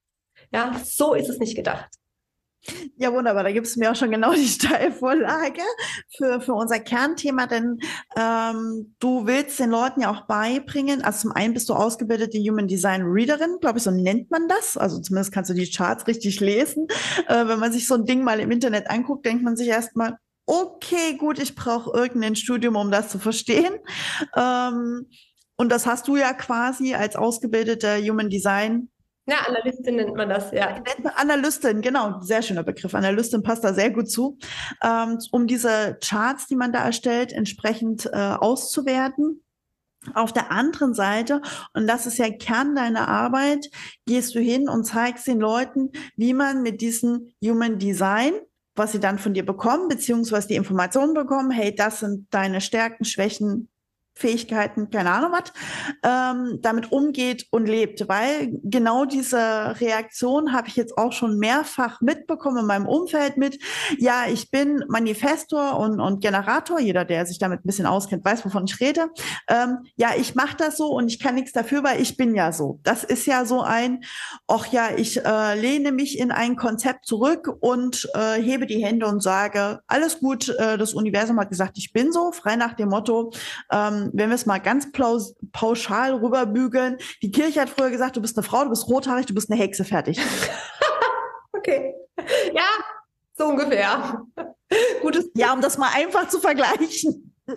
Ja, 0.52 0.78
so 0.84 1.14
ist 1.14 1.28
es 1.28 1.38
nicht 1.38 1.56
gedacht. 1.56 1.88
Ja, 2.96 3.12
wunderbar. 3.12 3.44
Da 3.44 3.52
gibt 3.52 3.66
es 3.66 3.76
mir 3.76 3.90
auch 3.90 3.96
schon 3.96 4.10
genau 4.10 4.32
die 4.34 4.46
Steilvorlage 4.46 5.62
für, 6.16 6.40
für 6.40 6.52
unser 6.52 6.80
Kernthema, 6.80 7.46
denn 7.46 7.78
ähm, 8.16 8.94
du 8.98 9.26
willst 9.26 9.58
den 9.60 9.70
Leuten 9.70 10.02
ja 10.02 10.10
auch 10.10 10.26
beibringen, 10.26 11.02
also 11.02 11.28
zum 11.28 11.32
einen 11.32 11.54
bist 11.54 11.68
du 11.68 11.74
ausgebildete 11.74 12.38
Human 12.38 12.66
Design 12.66 13.02
Readerin, 13.02 13.58
glaube 13.60 13.78
ich, 13.78 13.84
so 13.84 13.90
nennt 13.90 14.30
man 14.30 14.48
das. 14.48 14.76
Also 14.76 15.00
zumindest 15.00 15.32
kannst 15.32 15.50
du 15.50 15.54
die 15.54 15.70
Charts 15.70 16.06
richtig 16.06 16.40
lesen. 16.40 16.88
Äh, 17.28 17.46
wenn 17.46 17.60
man 17.60 17.72
sich 17.72 17.86
so 17.86 17.94
ein 17.94 18.04
Ding 18.04 18.24
mal 18.24 18.40
im 18.40 18.50
Internet 18.50 18.90
anguckt, 18.90 19.24
denkt 19.24 19.42
man 19.42 19.56
sich 19.56 19.68
erstmal, 19.68 20.16
okay, 20.46 21.16
gut, 21.16 21.38
ich 21.38 21.54
brauche 21.54 21.96
irgendein 21.96 22.36
Studium, 22.36 22.76
um 22.76 22.90
das 22.90 23.08
zu 23.08 23.18
verstehen. 23.18 23.74
Ähm, 24.36 25.06
und 25.56 25.70
das 25.70 25.86
hast 25.86 26.08
du 26.08 26.16
ja 26.16 26.32
quasi 26.32 26.94
als 26.94 27.16
ausgebildeter 27.16 27.98
Human 27.98 28.28
Design 28.30 28.88
ja, 29.28 29.38
Analystin 29.48 29.96
nennt 29.96 30.14
man 30.14 30.28
das, 30.28 30.52
ja. 30.52 30.80
Analystin, 31.16 31.82
genau, 31.82 32.20
sehr 32.20 32.42
schöner 32.42 32.62
Begriff. 32.62 32.94
Analystin 32.94 33.42
passt 33.42 33.64
da 33.64 33.74
sehr 33.74 33.90
gut 33.90 34.08
zu, 34.08 34.38
ähm, 34.84 35.18
um 35.32 35.48
diese 35.48 35.98
Charts, 36.00 36.46
die 36.46 36.54
man 36.54 36.72
da 36.72 36.84
erstellt, 36.84 37.32
entsprechend 37.32 38.06
äh, 38.06 38.16
auszuwerten. 38.16 39.42
Auf 40.14 40.32
der 40.32 40.52
anderen 40.52 40.94
Seite, 40.94 41.42
und 41.74 41.88
das 41.88 42.06
ist 42.06 42.18
ja 42.18 42.30
Kern 42.30 42.76
deiner 42.76 43.08
Arbeit, 43.08 43.68
gehst 44.06 44.36
du 44.36 44.38
hin 44.38 44.68
und 44.68 44.84
zeigst 44.84 45.26
den 45.26 45.40
Leuten, 45.40 45.90
wie 46.14 46.32
man 46.32 46.62
mit 46.62 46.80
diesem 46.80 47.32
Human 47.44 47.80
Design, 47.80 48.34
was 48.76 48.92
sie 48.92 49.00
dann 49.00 49.18
von 49.18 49.34
dir 49.34 49.44
bekommen, 49.44 49.88
beziehungsweise 49.88 50.46
die 50.46 50.54
Informationen 50.54 51.14
bekommen, 51.14 51.50
hey, 51.50 51.74
das 51.74 51.98
sind 51.98 52.28
deine 52.30 52.60
Stärken, 52.60 53.04
Schwächen, 53.04 53.68
Fähigkeiten, 54.16 54.90
keine 54.90 55.10
Ahnung 55.10 55.32
was, 55.32 55.52
ähm, 56.02 56.58
damit 56.62 56.90
umgeht 56.90 57.46
und 57.50 57.66
lebt. 57.66 58.08
Weil 58.08 58.50
genau 58.64 59.04
diese 59.04 59.78
Reaktion 59.78 60.52
habe 60.52 60.68
ich 60.68 60.76
jetzt 60.76 60.96
auch 60.96 61.12
schon 61.12 61.38
mehrfach 61.38 62.00
mitbekommen 62.00 62.58
in 62.58 62.66
meinem 62.66 62.86
Umfeld 62.86 63.36
mit, 63.36 63.58
ja, 63.98 64.24
ich 64.26 64.50
bin 64.50 64.82
Manifestor 64.88 65.78
und, 65.78 66.00
und 66.00 66.20
Generator, 66.20 66.80
jeder, 66.80 67.04
der 67.04 67.26
sich 67.26 67.38
damit 67.38 67.60
ein 67.60 67.66
bisschen 67.66 67.86
auskennt, 67.86 68.24
weiß, 68.24 68.44
wovon 68.46 68.64
ich 68.64 68.80
rede. 68.80 69.08
Ähm, 69.48 69.78
ja, 69.96 70.10
ich 70.16 70.34
mache 70.34 70.56
das 70.56 70.78
so 70.78 70.88
und 70.88 71.08
ich 71.08 71.18
kann 71.18 71.34
nichts 71.34 71.52
dafür, 71.52 71.84
weil 71.84 72.00
ich 72.00 72.16
bin 72.16 72.34
ja 72.34 72.52
so. 72.52 72.80
Das 72.84 73.04
ist 73.04 73.26
ja 73.26 73.44
so 73.44 73.60
ein, 73.60 74.02
ach 74.48 74.66
ja, 74.68 74.88
ich 74.96 75.22
äh, 75.24 75.60
lehne 75.60 75.92
mich 75.92 76.18
in 76.18 76.30
ein 76.30 76.56
Konzept 76.56 77.04
zurück 77.04 77.54
und 77.60 78.08
äh, 78.14 78.40
hebe 78.40 78.66
die 78.66 78.82
Hände 78.82 79.06
und 79.06 79.22
sage, 79.22 79.80
alles 79.86 80.20
gut, 80.20 80.48
äh, 80.48 80.78
das 80.78 80.94
Universum 80.94 81.38
hat 81.38 81.50
gesagt, 81.50 81.76
ich 81.76 81.92
bin 81.92 82.12
so, 82.12 82.32
frei 82.32 82.56
nach 82.56 82.74
dem 82.74 82.88
Motto, 82.88 83.32
ähm, 83.70 84.05
wenn 84.12 84.30
wir 84.30 84.34
es 84.34 84.46
mal 84.46 84.58
ganz 84.58 84.88
pauschal 85.52 86.14
rüberbügeln, 86.14 86.98
die 87.22 87.30
Kirche 87.30 87.60
hat 87.60 87.70
früher 87.70 87.90
gesagt, 87.90 88.16
du 88.16 88.22
bist 88.22 88.36
eine 88.36 88.44
Frau, 88.44 88.64
du 88.64 88.70
bist 88.70 88.88
rothaarig, 88.88 89.26
du 89.26 89.34
bist 89.34 89.50
eine 89.50 89.60
Hexe, 89.60 89.84
fertig. 89.84 90.20
okay. 91.52 91.94
Ja, 92.54 92.68
so 93.34 93.46
ungefähr. 93.46 94.22
Gutes. 95.02 95.30
Ja, 95.34 95.52
um 95.52 95.60
das 95.60 95.78
mal 95.78 95.90
einfach 95.94 96.28
zu 96.28 96.40
vergleichen. 96.40 97.34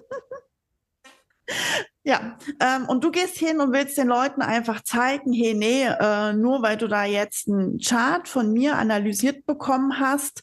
Ja, 2.04 2.38
ähm, 2.60 2.88
und 2.88 3.04
du 3.04 3.12
gehst 3.12 3.38
hin 3.38 3.60
und 3.60 3.74
willst 3.74 3.98
den 3.98 4.08
Leuten 4.08 4.42
einfach 4.42 4.82
zeigen, 4.84 5.34
hey, 5.34 5.54
nee, 5.54 5.84
äh, 5.84 6.34
nur 6.34 6.62
weil 6.62 6.78
du 6.78 6.88
da 6.88 7.06
jetzt 7.06 7.48
einen 7.48 7.80
Chart 7.80 8.28
von 8.28 8.54
mir 8.54 8.78
analysiert 8.78 9.46
bekommen 9.46 10.00
hast, 10.00 10.42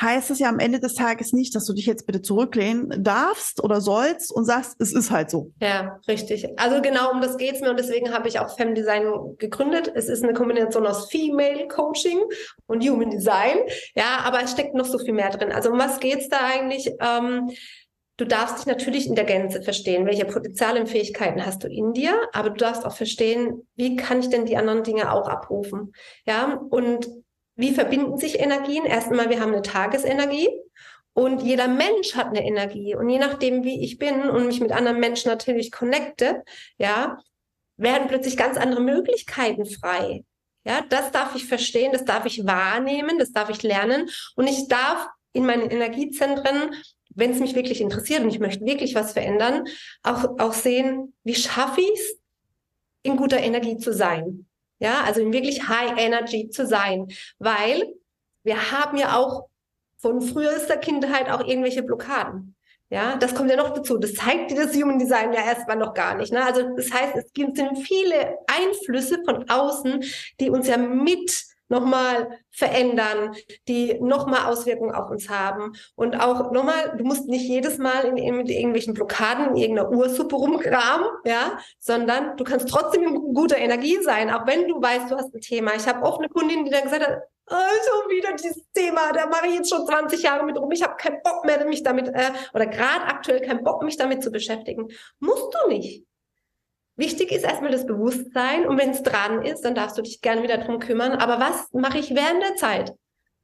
heißt 0.00 0.30
es 0.30 0.38
ja 0.38 0.48
am 0.48 0.58
Ende 0.58 0.80
des 0.80 0.94
Tages 0.94 1.32
nicht, 1.32 1.54
dass 1.54 1.64
du 1.64 1.72
dich 1.72 1.86
jetzt 1.86 2.06
bitte 2.06 2.22
zurücklehnen 2.22 3.02
darfst 3.02 3.62
oder 3.62 3.80
sollst 3.80 4.32
und 4.32 4.44
sagst, 4.44 4.76
es 4.80 4.92
ist 4.92 5.10
halt 5.10 5.30
so. 5.30 5.52
Ja, 5.60 6.00
richtig. 6.06 6.46
Also 6.58 6.80
genau 6.80 7.12
um 7.12 7.20
das 7.20 7.36
geht 7.36 7.56
es 7.56 7.60
mir 7.60 7.70
und 7.70 7.78
deswegen 7.78 8.12
habe 8.12 8.28
ich 8.28 8.38
auch 8.38 8.56
Femdesign 8.56 9.36
gegründet. 9.38 9.90
Es 9.94 10.08
ist 10.08 10.22
eine 10.22 10.34
Kombination 10.34 10.86
aus 10.86 11.10
Female 11.10 11.68
Coaching 11.68 12.20
und 12.66 12.88
Human 12.88 13.10
Design. 13.10 13.58
Ja, 13.94 14.20
aber 14.24 14.42
es 14.42 14.52
steckt 14.52 14.74
noch 14.74 14.86
so 14.86 14.98
viel 14.98 15.14
mehr 15.14 15.30
drin. 15.30 15.52
Also 15.52 15.70
um 15.70 15.78
was 15.78 16.00
geht 16.00 16.20
es 16.20 16.28
da 16.28 16.38
eigentlich? 16.40 16.92
Ähm, 17.00 17.50
Du 18.18 18.26
darfst 18.26 18.58
dich 18.58 18.66
natürlich 18.66 19.06
in 19.06 19.14
der 19.14 19.24
Gänze 19.24 19.62
verstehen, 19.62 20.04
welche 20.04 20.24
Potenziale 20.24 20.80
und 20.80 20.88
Fähigkeiten 20.88 21.46
hast 21.46 21.62
du 21.62 21.68
in 21.68 21.92
dir, 21.92 22.20
aber 22.32 22.50
du 22.50 22.56
darfst 22.56 22.84
auch 22.84 22.96
verstehen, 22.96 23.68
wie 23.76 23.94
kann 23.94 24.18
ich 24.18 24.28
denn 24.28 24.44
die 24.44 24.56
anderen 24.56 24.82
Dinge 24.82 25.12
auch 25.12 25.28
abrufen? 25.28 25.92
Ja, 26.26 26.60
und 26.68 27.08
wie 27.58 27.74
verbinden 27.74 28.16
sich 28.18 28.38
Energien? 28.38 28.84
Erstmal, 28.84 29.30
wir 29.30 29.40
haben 29.40 29.52
eine 29.52 29.62
Tagesenergie 29.62 30.48
und 31.12 31.42
jeder 31.42 31.66
Mensch 31.66 32.14
hat 32.14 32.28
eine 32.28 32.46
Energie. 32.46 32.94
Und 32.94 33.10
je 33.10 33.18
nachdem, 33.18 33.64
wie 33.64 33.84
ich 33.84 33.98
bin 33.98 34.30
und 34.30 34.46
mich 34.46 34.60
mit 34.60 34.70
anderen 34.70 35.00
Menschen 35.00 35.28
natürlich 35.28 35.72
connecte, 35.72 36.44
ja, 36.78 37.18
werden 37.76 38.06
plötzlich 38.06 38.36
ganz 38.36 38.56
andere 38.56 38.80
Möglichkeiten 38.80 39.66
frei. 39.66 40.24
Ja, 40.64 40.82
das 40.88 41.10
darf 41.10 41.34
ich 41.34 41.46
verstehen, 41.46 41.90
das 41.92 42.04
darf 42.04 42.26
ich 42.26 42.46
wahrnehmen, 42.46 43.18
das 43.18 43.32
darf 43.32 43.50
ich 43.50 43.64
lernen. 43.64 44.08
Und 44.36 44.46
ich 44.46 44.68
darf 44.68 45.08
in 45.32 45.44
meinen 45.44 45.68
Energiezentren, 45.68 46.74
wenn 47.14 47.32
es 47.32 47.40
mich 47.40 47.56
wirklich 47.56 47.80
interessiert 47.80 48.22
und 48.22 48.30
ich 48.30 48.38
möchte 48.38 48.64
wirklich 48.64 48.94
was 48.94 49.12
verändern, 49.12 49.64
auch, 50.04 50.38
auch 50.38 50.52
sehen, 50.52 51.14
wie 51.24 51.34
schaffe 51.34 51.80
ich 51.80 51.90
es, 51.90 52.18
in 53.02 53.16
guter 53.16 53.38
Energie 53.38 53.78
zu 53.78 53.92
sein. 53.92 54.47
Ja, 54.80 55.02
also 55.04 55.20
wirklich 55.32 55.68
High 55.68 55.98
Energy 55.98 56.50
zu 56.50 56.66
sein, 56.66 57.08
weil 57.38 57.94
wir 58.44 58.70
haben 58.70 58.96
ja 58.96 59.16
auch 59.16 59.48
von 59.98 60.20
frühester 60.20 60.76
Kindheit 60.76 61.28
auch 61.28 61.44
irgendwelche 61.44 61.82
Blockaden. 61.82 62.54
Ja, 62.90 63.16
das 63.16 63.34
kommt 63.34 63.50
ja 63.50 63.56
noch 63.56 63.74
dazu. 63.74 63.98
Das 63.98 64.14
zeigt 64.14 64.50
dir 64.50 64.64
das 64.64 64.74
Human 64.74 64.98
Design 64.98 65.32
ja 65.34 65.44
erstmal 65.44 65.76
noch 65.76 65.92
gar 65.92 66.14
nicht. 66.14 66.32
Ne? 66.32 66.42
Also 66.42 66.74
das 66.74 66.90
heißt, 66.90 67.16
es 67.16 67.32
gibt 67.34 67.58
viele 67.86 68.38
Einflüsse 68.46 69.18
von 69.26 69.48
außen, 69.50 70.02
die 70.40 70.48
uns 70.48 70.68
ja 70.68 70.78
mit 70.78 71.47
nochmal 71.68 72.38
verändern, 72.50 73.34
die 73.68 73.98
nochmal 74.00 74.46
Auswirkungen 74.46 74.94
auf 74.94 75.10
uns 75.10 75.28
haben. 75.28 75.72
Und 75.94 76.20
auch 76.20 76.50
nochmal, 76.50 76.96
du 76.96 77.04
musst 77.04 77.28
nicht 77.28 77.48
jedes 77.48 77.78
Mal 77.78 78.04
in, 78.04 78.16
in, 78.16 78.46
irgendwelchen 78.46 78.94
Blockaden 78.94 79.50
in 79.50 79.56
irgendeiner 79.56 79.90
Ursuppe 79.90 80.36
rumkramen, 80.36 81.08
ja, 81.24 81.58
sondern 81.78 82.36
du 82.36 82.44
kannst 82.44 82.68
trotzdem 82.68 83.02
in 83.02 83.34
guter 83.34 83.58
Energie 83.58 83.98
sein, 84.02 84.30
auch 84.30 84.46
wenn 84.46 84.66
du 84.68 84.80
weißt, 84.80 85.10
du 85.10 85.16
hast 85.16 85.34
ein 85.34 85.40
Thema. 85.40 85.72
Ich 85.76 85.86
habe 85.86 86.04
auch 86.04 86.18
eine 86.18 86.28
Kundin, 86.28 86.64
die 86.64 86.70
dann 86.70 86.84
gesagt 86.84 87.06
hat, 87.06 87.22
also 87.50 88.10
wieder 88.10 88.32
dieses 88.34 88.70
Thema, 88.74 89.12
da 89.12 89.26
mache 89.26 89.46
ich 89.46 89.54
jetzt 89.54 89.70
schon 89.70 89.86
20 89.86 90.22
Jahre 90.22 90.44
mit 90.44 90.58
rum. 90.58 90.70
Ich 90.70 90.82
habe 90.82 90.96
keinen 90.96 91.22
Bock 91.22 91.44
mehr, 91.46 91.64
mich 91.64 91.82
damit, 91.82 92.08
äh, 92.08 92.30
oder 92.52 92.66
gerade 92.66 93.06
aktuell 93.06 93.40
keinen 93.40 93.64
Bock, 93.64 93.82
mich 93.82 93.96
damit 93.96 94.22
zu 94.22 94.30
beschäftigen. 94.30 94.88
Musst 95.18 95.54
du 95.54 95.68
nicht. 95.68 96.04
Wichtig 96.98 97.30
ist 97.30 97.44
erstmal 97.44 97.70
das 97.70 97.86
Bewusstsein 97.86 98.66
und 98.66 98.76
wenn 98.76 98.90
es 98.90 99.04
dran 99.04 99.44
ist, 99.44 99.62
dann 99.62 99.76
darfst 99.76 99.96
du 99.96 100.02
dich 100.02 100.20
gerne 100.20 100.42
wieder 100.42 100.58
drum 100.58 100.80
kümmern. 100.80 101.12
Aber 101.12 101.38
was 101.38 101.72
mache 101.72 101.98
ich 101.98 102.10
während 102.10 102.42
der 102.42 102.56
Zeit? 102.56 102.92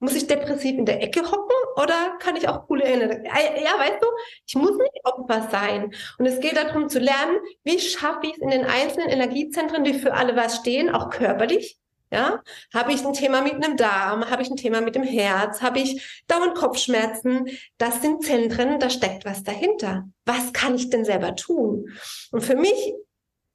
Muss 0.00 0.16
ich 0.16 0.26
depressiv 0.26 0.76
in 0.76 0.84
der 0.84 1.00
Ecke 1.00 1.22
hocken 1.22 1.54
oder 1.76 2.16
kann 2.18 2.34
ich 2.34 2.48
auch 2.48 2.66
coole 2.66 2.82
Erinnerungen? 2.82 3.24
Ja, 3.24 3.78
weißt 3.78 4.02
du, 4.02 4.08
ich 4.44 4.56
muss 4.56 4.76
nicht 4.76 5.04
Opfer 5.04 5.48
sein. 5.52 5.94
Und 6.18 6.26
es 6.26 6.40
geht 6.40 6.56
darum 6.56 6.88
zu 6.88 6.98
lernen, 6.98 7.38
wie 7.62 7.78
schaffe 7.78 8.26
ich 8.26 8.32
es 8.32 8.38
in 8.38 8.50
den 8.50 8.64
einzelnen 8.64 9.08
Energiezentren, 9.08 9.84
die 9.84 9.94
für 9.94 10.14
alle 10.14 10.34
was 10.34 10.56
stehen, 10.56 10.92
auch 10.92 11.10
körperlich. 11.10 11.78
Ja, 12.10 12.42
habe 12.72 12.92
ich 12.92 13.04
ein 13.04 13.12
Thema 13.12 13.40
mit 13.40 13.54
einem 13.54 13.76
Darm, 13.76 14.30
habe 14.30 14.42
ich 14.42 14.50
ein 14.50 14.56
Thema 14.56 14.80
mit 14.80 14.96
dem 14.96 15.04
Herz, 15.04 15.62
habe 15.62 15.78
ich 15.78 16.22
dauernd 16.26 16.56
Kopfschmerzen. 16.56 17.48
Das 17.78 18.02
sind 18.02 18.24
Zentren, 18.24 18.80
da 18.80 18.90
steckt 18.90 19.24
was 19.24 19.44
dahinter. 19.44 20.04
Was 20.24 20.52
kann 20.52 20.74
ich 20.74 20.90
denn 20.90 21.04
selber 21.04 21.36
tun? 21.36 21.88
Und 22.32 22.42
für 22.42 22.56
mich 22.56 22.94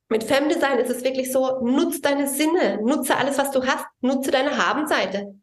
mit 0.10 0.24
Femdesign 0.24 0.80
ist 0.80 0.90
es 0.90 1.04
wirklich 1.04 1.32
so, 1.32 1.60
nutze 1.62 2.02
deine 2.02 2.28
Sinne, 2.28 2.80
nutze 2.84 3.16
alles, 3.16 3.38
was 3.38 3.52
du 3.52 3.66
hast, 3.66 3.86
nutze 4.02 4.32
deine 4.32 4.58
Habenseite. 4.58 5.36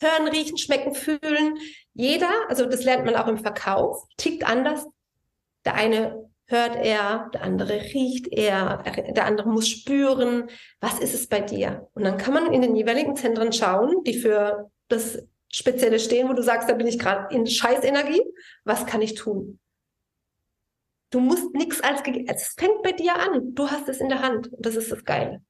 Hören, 0.00 0.28
riechen, 0.28 0.58
schmecken, 0.58 0.94
fühlen. 0.94 1.58
Jeder, 1.92 2.30
also 2.48 2.66
das 2.66 2.84
lernt 2.84 3.04
man 3.04 3.14
auch 3.14 3.28
im 3.28 3.38
Verkauf, 3.38 4.04
tickt 4.16 4.46
anders. 4.48 4.86
Der 5.64 5.74
eine 5.74 6.30
hört 6.46 6.76
er, 6.76 7.30
der 7.34 7.42
andere 7.42 7.80
riecht 7.80 8.28
er, 8.32 8.82
der 8.84 9.26
andere 9.26 9.48
muss 9.48 9.68
spüren, 9.68 10.48
was 10.80 10.98
ist 10.98 11.14
es 11.14 11.28
bei 11.28 11.40
dir? 11.40 11.88
Und 11.94 12.04
dann 12.04 12.18
kann 12.18 12.34
man 12.34 12.52
in 12.52 12.62
den 12.62 12.76
jeweiligen 12.76 13.16
Zentren 13.16 13.52
schauen, 13.52 14.02
die 14.04 14.14
für 14.14 14.70
das 14.88 15.18
Spezielle 15.52 15.98
stehen, 15.98 16.28
wo 16.28 16.32
du 16.32 16.42
sagst, 16.42 16.68
da 16.68 16.74
bin 16.74 16.86
ich 16.86 16.98
gerade 16.98 17.34
in 17.34 17.46
Scheißenergie, 17.46 18.22
was 18.64 18.86
kann 18.86 19.02
ich 19.02 19.14
tun? 19.14 19.58
Du 21.10 21.20
musst 21.20 21.54
nichts 21.54 21.80
als, 21.80 22.02
es 22.26 22.54
fängt 22.56 22.82
bei 22.82 22.92
dir 22.92 23.14
an. 23.14 23.54
Du 23.54 23.70
hast 23.70 23.88
es 23.88 24.00
in 24.00 24.08
der 24.08 24.22
Hand. 24.22 24.50
Das 24.58 24.76
ist 24.76 24.90
das 24.90 25.04
Geile. 25.04 25.40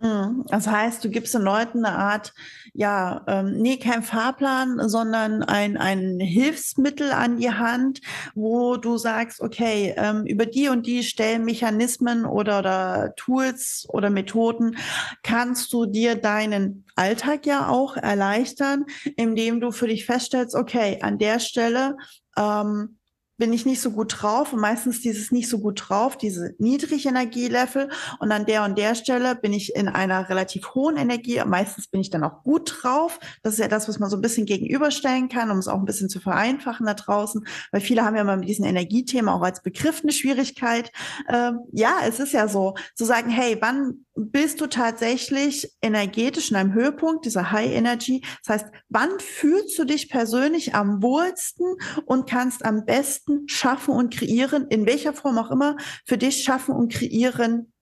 Mhm. 0.00 0.46
Das 0.48 0.66
heißt, 0.66 1.04
du 1.04 1.10
gibst 1.10 1.34
den 1.34 1.42
Leuten 1.42 1.84
eine 1.84 1.96
Art, 1.96 2.32
ja, 2.72 3.22
ähm, 3.28 3.58
nee, 3.58 3.76
kein 3.76 4.02
Fahrplan, 4.02 4.88
sondern 4.88 5.42
ein, 5.42 5.76
ein 5.76 6.18
Hilfsmittel 6.18 7.12
an 7.12 7.36
die 7.36 7.52
Hand, 7.52 8.00
wo 8.34 8.78
du 8.78 8.96
sagst, 8.96 9.42
okay, 9.42 9.94
ähm, 9.98 10.24
über 10.24 10.46
die 10.46 10.68
und 10.68 10.86
die 10.86 11.02
Stellmechanismen 11.02 12.24
oder, 12.24 12.60
oder 12.60 13.12
Tools 13.16 13.86
oder 13.90 14.08
Methoden 14.08 14.78
kannst 15.22 15.70
du 15.74 15.84
dir 15.84 16.14
deinen 16.14 16.86
Alltag 16.96 17.44
ja 17.44 17.68
auch 17.68 17.98
erleichtern, 17.98 18.86
indem 19.16 19.60
du 19.60 19.70
für 19.70 19.86
dich 19.86 20.06
feststellst, 20.06 20.54
okay, 20.54 20.98
an 21.02 21.18
der 21.18 21.40
Stelle 21.40 21.96
ähm, 22.38 22.99
bin 23.40 23.54
ich 23.54 23.64
nicht 23.64 23.80
so 23.80 23.90
gut 23.90 24.20
drauf 24.20 24.52
und 24.52 24.60
meistens 24.60 25.00
dieses 25.00 25.32
nicht 25.32 25.48
so 25.48 25.58
gut 25.58 25.88
drauf, 25.88 26.18
diese 26.18 26.54
niedrige 26.58 27.08
Energielevel 27.08 27.88
und 28.20 28.30
an 28.30 28.44
der 28.44 28.64
und 28.64 28.76
der 28.76 28.94
Stelle 28.94 29.34
bin 29.34 29.54
ich 29.54 29.74
in 29.74 29.88
einer 29.88 30.28
relativ 30.28 30.74
hohen 30.74 30.98
Energie. 30.98 31.42
Meistens 31.46 31.88
bin 31.88 32.02
ich 32.02 32.10
dann 32.10 32.22
auch 32.22 32.42
gut 32.44 32.82
drauf. 32.82 33.18
Das 33.42 33.54
ist 33.54 33.58
ja 33.58 33.68
das, 33.68 33.88
was 33.88 33.98
man 33.98 34.10
so 34.10 34.16
ein 34.16 34.20
bisschen 34.20 34.44
gegenüberstellen 34.44 35.30
kann, 35.30 35.50
um 35.50 35.56
es 35.56 35.68
auch 35.68 35.78
ein 35.78 35.86
bisschen 35.86 36.10
zu 36.10 36.20
vereinfachen 36.20 36.84
da 36.84 36.92
draußen, 36.92 37.44
weil 37.72 37.80
viele 37.80 38.04
haben 38.04 38.14
ja 38.14 38.24
mal 38.24 38.36
mit 38.36 38.48
diesem 38.48 38.66
Energiethema 38.66 39.34
auch 39.34 39.42
als 39.42 39.62
Begriff 39.62 40.02
eine 40.02 40.12
Schwierigkeit. 40.12 40.92
Ähm, 41.28 41.60
ja, 41.72 41.94
es 42.06 42.20
ist 42.20 42.34
ja 42.34 42.46
so, 42.46 42.74
zu 42.94 43.06
sagen, 43.06 43.30
hey, 43.30 43.56
wann 43.60 44.04
bist 44.14 44.60
du 44.60 44.66
tatsächlich 44.66 45.72
energetisch 45.80 46.50
in 46.50 46.56
einem 46.56 46.74
Höhepunkt, 46.74 47.24
dieser 47.24 47.52
High 47.52 47.70
Energy? 47.70 48.22
Das 48.44 48.60
heißt, 48.60 48.72
wann 48.90 49.18
fühlst 49.18 49.78
du 49.78 49.84
dich 49.84 50.10
persönlich 50.10 50.74
am 50.74 51.02
wohlsten 51.02 51.76
und 52.04 52.28
kannst 52.28 52.66
am 52.66 52.84
besten 52.84 53.29
schaffen 53.46 53.94
und 53.94 54.14
kreieren, 54.14 54.66
in 54.68 54.86
welcher 54.86 55.12
Form 55.12 55.38
auch 55.38 55.50
immer, 55.50 55.76
für 56.06 56.18
dich 56.18 56.42
schaffen 56.42 56.74
und 56.74 56.92
kreieren 56.92 57.72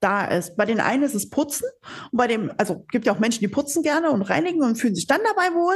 da 0.00 0.26
ist. 0.26 0.56
Bei 0.56 0.64
den 0.64 0.80
einen 0.80 1.02
ist 1.02 1.14
es 1.14 1.28
Putzen 1.28 1.68
und 2.12 2.18
bei 2.18 2.26
dem, 2.26 2.52
also 2.56 2.84
gibt 2.90 3.06
ja 3.06 3.12
auch 3.12 3.18
Menschen, 3.18 3.40
die 3.40 3.48
putzen 3.48 3.82
gerne 3.82 4.10
und 4.10 4.22
reinigen 4.22 4.62
und 4.62 4.76
fühlen 4.76 4.94
sich 4.94 5.06
dann 5.06 5.20
dabei 5.26 5.54
wohl. 5.54 5.74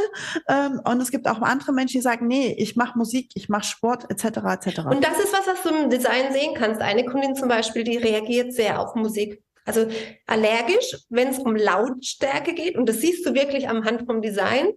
Ähm, 0.48 0.80
und 0.84 1.00
es 1.00 1.10
gibt 1.10 1.26
auch 1.26 1.40
andere 1.40 1.72
Menschen, 1.72 1.98
die 1.98 2.02
sagen, 2.02 2.26
nee, 2.26 2.54
ich 2.58 2.76
mache 2.76 2.96
Musik, 2.96 3.30
ich 3.34 3.48
mache 3.48 3.64
Sport 3.64 4.10
etc. 4.10 4.24
etc. 4.24 4.78
Und 4.90 5.04
das 5.04 5.18
ist 5.18 5.32
was, 5.32 5.46
was 5.46 5.62
du 5.62 5.70
im 5.70 5.90
Design 5.90 6.32
sehen 6.32 6.54
kannst. 6.54 6.80
Eine 6.80 7.04
Kundin 7.04 7.34
zum 7.34 7.48
Beispiel, 7.48 7.84
die 7.84 7.96
reagiert 7.96 8.52
sehr 8.52 8.80
auf 8.80 8.94
Musik. 8.94 9.42
Also 9.64 9.86
allergisch, 10.26 10.96
wenn 11.08 11.28
es 11.28 11.38
um 11.38 11.54
Lautstärke 11.54 12.54
geht, 12.54 12.76
und 12.76 12.88
das 12.88 13.00
siehst 13.00 13.24
du 13.26 13.34
wirklich 13.34 13.68
am 13.68 13.84
Hand 13.84 14.06
vom 14.06 14.20
Design, 14.20 14.72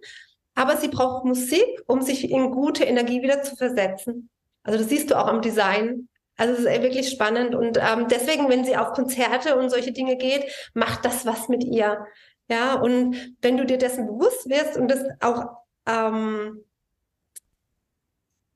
aber 0.54 0.76
sie 0.76 0.88
braucht 0.88 1.24
Musik, 1.24 1.66
um 1.86 2.02
sich 2.02 2.30
in 2.30 2.50
gute 2.50 2.84
Energie 2.84 3.20
wieder 3.20 3.42
zu 3.42 3.56
versetzen. 3.56 4.30
Also 4.66 4.78
das 4.78 4.88
siehst 4.88 5.10
du 5.10 5.18
auch 5.18 5.28
am 5.28 5.40
Design. 5.40 6.08
Also 6.36 6.52
es 6.52 6.58
ist 6.60 6.82
wirklich 6.82 7.08
spannend 7.08 7.54
und 7.54 7.78
ähm, 7.78 8.08
deswegen, 8.10 8.50
wenn 8.50 8.64
sie 8.64 8.76
auf 8.76 8.92
Konzerte 8.92 9.56
und 9.56 9.70
solche 9.70 9.92
Dinge 9.92 10.16
geht, 10.16 10.44
macht 10.74 11.04
das 11.04 11.24
was 11.24 11.48
mit 11.48 11.64
ihr. 11.64 12.06
Ja, 12.48 12.74
und 12.74 13.16
wenn 13.40 13.56
du 13.56 13.64
dir 13.64 13.78
dessen 13.78 14.06
bewusst 14.06 14.48
wirst 14.48 14.76
und 14.76 14.88
das 14.88 15.02
auch 15.20 15.46
ähm, 15.86 16.62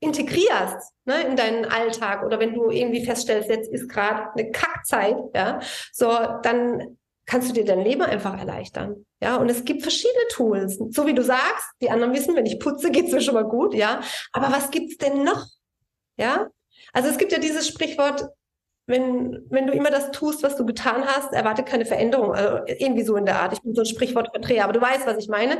integrierst 0.01 0.93
ne, 1.07 1.23
in 1.23 1.37
deinen 1.37 1.65
Alltag 1.65 2.25
oder 2.25 2.39
wenn 2.39 2.55
du 2.55 2.71
irgendwie 2.71 3.05
feststellst, 3.05 3.49
jetzt 3.49 3.73
ist 3.73 3.89
gerade 3.89 4.31
eine 4.33 4.51
Kackzeit, 4.51 5.17
ja, 5.35 5.61
so 5.93 6.09
dann 6.43 6.99
kannst 7.27 7.49
du 7.49 7.53
dir 7.53 7.65
dein 7.65 7.85
Leben 7.85 8.03
einfach 8.03 8.37
erleichtern. 8.37 9.07
Ja, 9.23 9.37
und 9.37 9.49
es 9.49 9.65
gibt 9.65 9.83
verschiedene 9.83 10.27
Tools. 10.31 10.79
So 10.91 11.07
wie 11.07 11.15
du 11.15 11.23
sagst, 11.23 11.67
die 11.81 11.91
anderen 11.91 12.13
wissen, 12.13 12.35
wenn 12.35 12.47
ich 12.47 12.59
putze, 12.59 12.91
geht's 12.91 13.13
mir 13.13 13.21
schon 13.21 13.35
mal 13.35 13.45
gut, 13.45 13.73
ja. 13.73 14.01
Aber 14.33 14.51
was 14.51 14.71
gibt's 14.71 14.97
denn 14.97 15.23
noch? 15.23 15.47
Ja? 16.21 16.49
Also 16.93 17.09
es 17.09 17.19
gibt 17.19 17.33
ja 17.33 17.39
dieses 17.39 17.67
Sprichwort, 17.67 18.29
wenn, 18.87 19.47
wenn 19.51 19.67
du 19.67 19.73
immer 19.73 19.91
das 19.91 20.11
tust, 20.11 20.43
was 20.43 20.57
du 20.57 20.67
getan 20.67 21.07
hast, 21.07 21.33
erwarte 21.33 21.63
keine 21.63 21.87
Veränderung. 21.87 22.35
Also 22.35 22.59
irgendwie 22.67 23.05
so 23.05 23.17
in 23.17 23.25
der 23.25 23.41
Art. 23.41 23.53
Ich 23.53 23.63
bin 23.63 23.75
so 23.75 23.83
ein 23.83 23.87
Sprichwortverdreher, 23.87 24.65
aber 24.65 24.73
du 24.73 24.81
weißt, 24.81 25.07
was 25.07 25.19
ich 25.19 25.29
meine. 25.29 25.59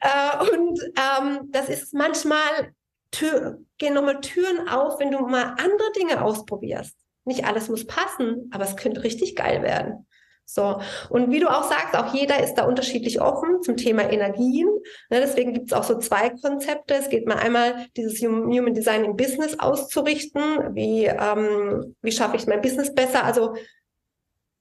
Äh, 0.00 0.52
und 0.52 0.80
ähm, 0.96 1.48
das 1.50 1.68
ist 1.68 1.94
manchmal 1.94 2.72
Tür, 3.10 3.58
gehen 3.78 3.94
nochmal 3.94 4.20
Türen 4.20 4.68
auf, 4.68 5.00
wenn 5.00 5.10
du 5.10 5.20
mal 5.20 5.54
andere 5.58 5.92
Dinge 5.96 6.22
ausprobierst. 6.22 6.94
Nicht 7.24 7.46
alles 7.46 7.68
muss 7.68 7.86
passen, 7.86 8.50
aber 8.52 8.64
es 8.64 8.76
könnte 8.76 9.02
richtig 9.02 9.36
geil 9.36 9.62
werden. 9.62 10.06
So. 10.50 10.80
Und 11.10 11.30
wie 11.30 11.40
du 11.40 11.48
auch 11.48 11.64
sagst, 11.64 11.94
auch 11.94 12.14
jeder 12.14 12.42
ist 12.42 12.54
da 12.54 12.64
unterschiedlich 12.64 13.20
offen 13.20 13.62
zum 13.62 13.76
Thema 13.76 14.10
Energien. 14.10 14.66
Ne, 15.10 15.20
deswegen 15.20 15.52
gibt 15.52 15.70
es 15.70 15.72
auch 15.76 15.84
so 15.84 15.98
zwei 15.98 16.30
Konzepte. 16.30 16.94
Es 16.94 17.10
geht 17.10 17.26
mal 17.26 17.36
einmal, 17.36 17.86
dieses 17.98 18.22
Human 18.22 18.72
Design 18.72 19.04
im 19.04 19.14
Business 19.14 19.58
auszurichten. 19.58 20.74
Wie, 20.74 21.04
ähm, 21.04 21.94
wie 22.00 22.12
schaffe 22.12 22.36
ich 22.36 22.46
mein 22.46 22.62
Business 22.62 22.94
besser? 22.94 23.24
Also 23.24 23.56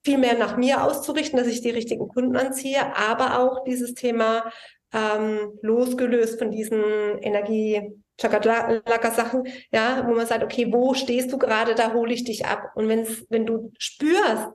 viel 0.04 0.18
mehr 0.18 0.38
nach 0.38 0.58
mir 0.58 0.84
auszurichten, 0.84 1.40
dass 1.40 1.48
ich 1.48 1.62
die 1.62 1.70
richtigen 1.70 2.10
Kunden 2.10 2.36
anziehe, 2.36 2.82
aber 2.98 3.40
auch 3.40 3.64
dieses 3.64 3.94
Thema 3.94 4.52
ähm, 4.94 5.58
losgelöst 5.62 6.38
von 6.38 6.52
diesen 6.52 6.84
Energie 7.22 7.94
Chakatlaka-Sachen, 8.20 9.48
ja, 9.72 10.04
wo 10.06 10.14
man 10.14 10.26
sagt, 10.26 10.44
okay, 10.44 10.68
wo 10.70 10.94
stehst 10.96 11.32
du 11.32 11.38
gerade, 11.38 11.76
da 11.76 11.94
hole 11.94 12.14
ich 12.14 12.26
dich 12.26 12.46
ab. 12.46 12.72
Und 12.76 12.90
wenn's, 12.90 13.26
wenn 13.30 13.46
du 13.46 13.72
spürst, 13.78 14.50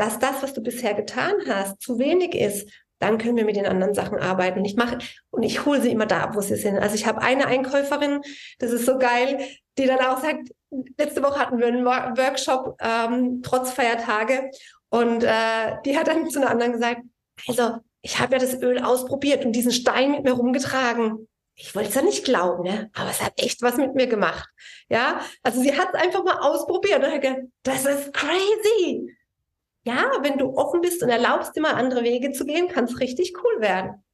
dass 0.00 0.18
das, 0.18 0.42
was 0.42 0.54
du 0.54 0.62
bisher 0.62 0.94
getan 0.94 1.34
hast, 1.46 1.80
zu 1.80 1.98
wenig 1.98 2.34
ist, 2.34 2.70
dann 3.00 3.18
können 3.18 3.36
wir 3.36 3.44
mit 3.44 3.56
den 3.56 3.66
anderen 3.66 3.94
Sachen 3.94 4.18
arbeiten. 4.18 4.64
Ich 4.64 4.76
mache 4.76 4.98
und 5.30 5.42
ich 5.42 5.66
hole 5.66 5.80
sie 5.80 5.90
immer 5.90 6.06
da 6.06 6.22
ab, 6.22 6.34
wo 6.34 6.40
sie 6.40 6.56
sind. 6.56 6.78
Also 6.78 6.94
ich 6.94 7.06
habe 7.06 7.20
eine 7.20 7.46
Einkäuferin, 7.46 8.20
das 8.58 8.72
ist 8.72 8.86
so 8.86 8.98
geil, 8.98 9.46
die 9.78 9.86
dann 9.86 10.00
auch 10.00 10.20
sagt, 10.22 10.48
letzte 10.98 11.22
Woche 11.22 11.38
hatten 11.38 11.58
wir 11.58 11.66
einen 11.66 11.84
Workshop 11.84 12.76
ähm, 12.80 13.42
trotz 13.42 13.72
Feiertage 13.72 14.50
und 14.88 15.22
äh, 15.22 15.76
die 15.84 15.98
hat 15.98 16.08
dann 16.08 16.28
zu 16.30 16.40
einer 16.40 16.50
anderen 16.50 16.72
gesagt, 16.72 17.02
also 17.46 17.76
ich 18.02 18.18
habe 18.18 18.32
ja 18.32 18.38
das 18.38 18.60
Öl 18.62 18.78
ausprobiert 18.82 19.44
und 19.44 19.52
diesen 19.52 19.72
Stein 19.72 20.12
mit 20.12 20.24
mir 20.24 20.32
rumgetragen 20.32 21.28
ich 21.60 21.74
wollte 21.74 21.90
es 21.90 21.94
ja 21.94 22.02
nicht 22.02 22.24
glauben, 22.24 22.64
ne? 22.64 22.90
aber 22.94 23.10
es 23.10 23.20
hat 23.20 23.34
echt 23.36 23.60
was 23.60 23.76
mit 23.76 23.94
mir 23.94 24.06
gemacht. 24.06 24.48
Ja, 24.88 25.20
also 25.42 25.60
sie 25.60 25.76
hat 25.76 25.88
es 25.92 26.00
einfach 26.00 26.24
mal 26.24 26.38
ausprobiert 26.38 27.04
und 27.04 27.12
hat 27.12 27.20
gedacht, 27.20 27.42
das 27.62 27.84
ist 27.84 28.14
crazy. 28.14 29.14
Ja, 29.84 30.10
wenn 30.22 30.38
du 30.38 30.56
offen 30.56 30.80
bist 30.82 31.02
und 31.02 31.08
erlaubst, 31.08 31.56
immer 31.56 31.74
andere 31.76 32.02
Wege 32.04 32.32
zu 32.32 32.44
gehen, 32.44 32.68
kann 32.68 32.84
es 32.84 33.00
richtig 33.00 33.32
cool 33.42 33.60
werden. 33.60 34.04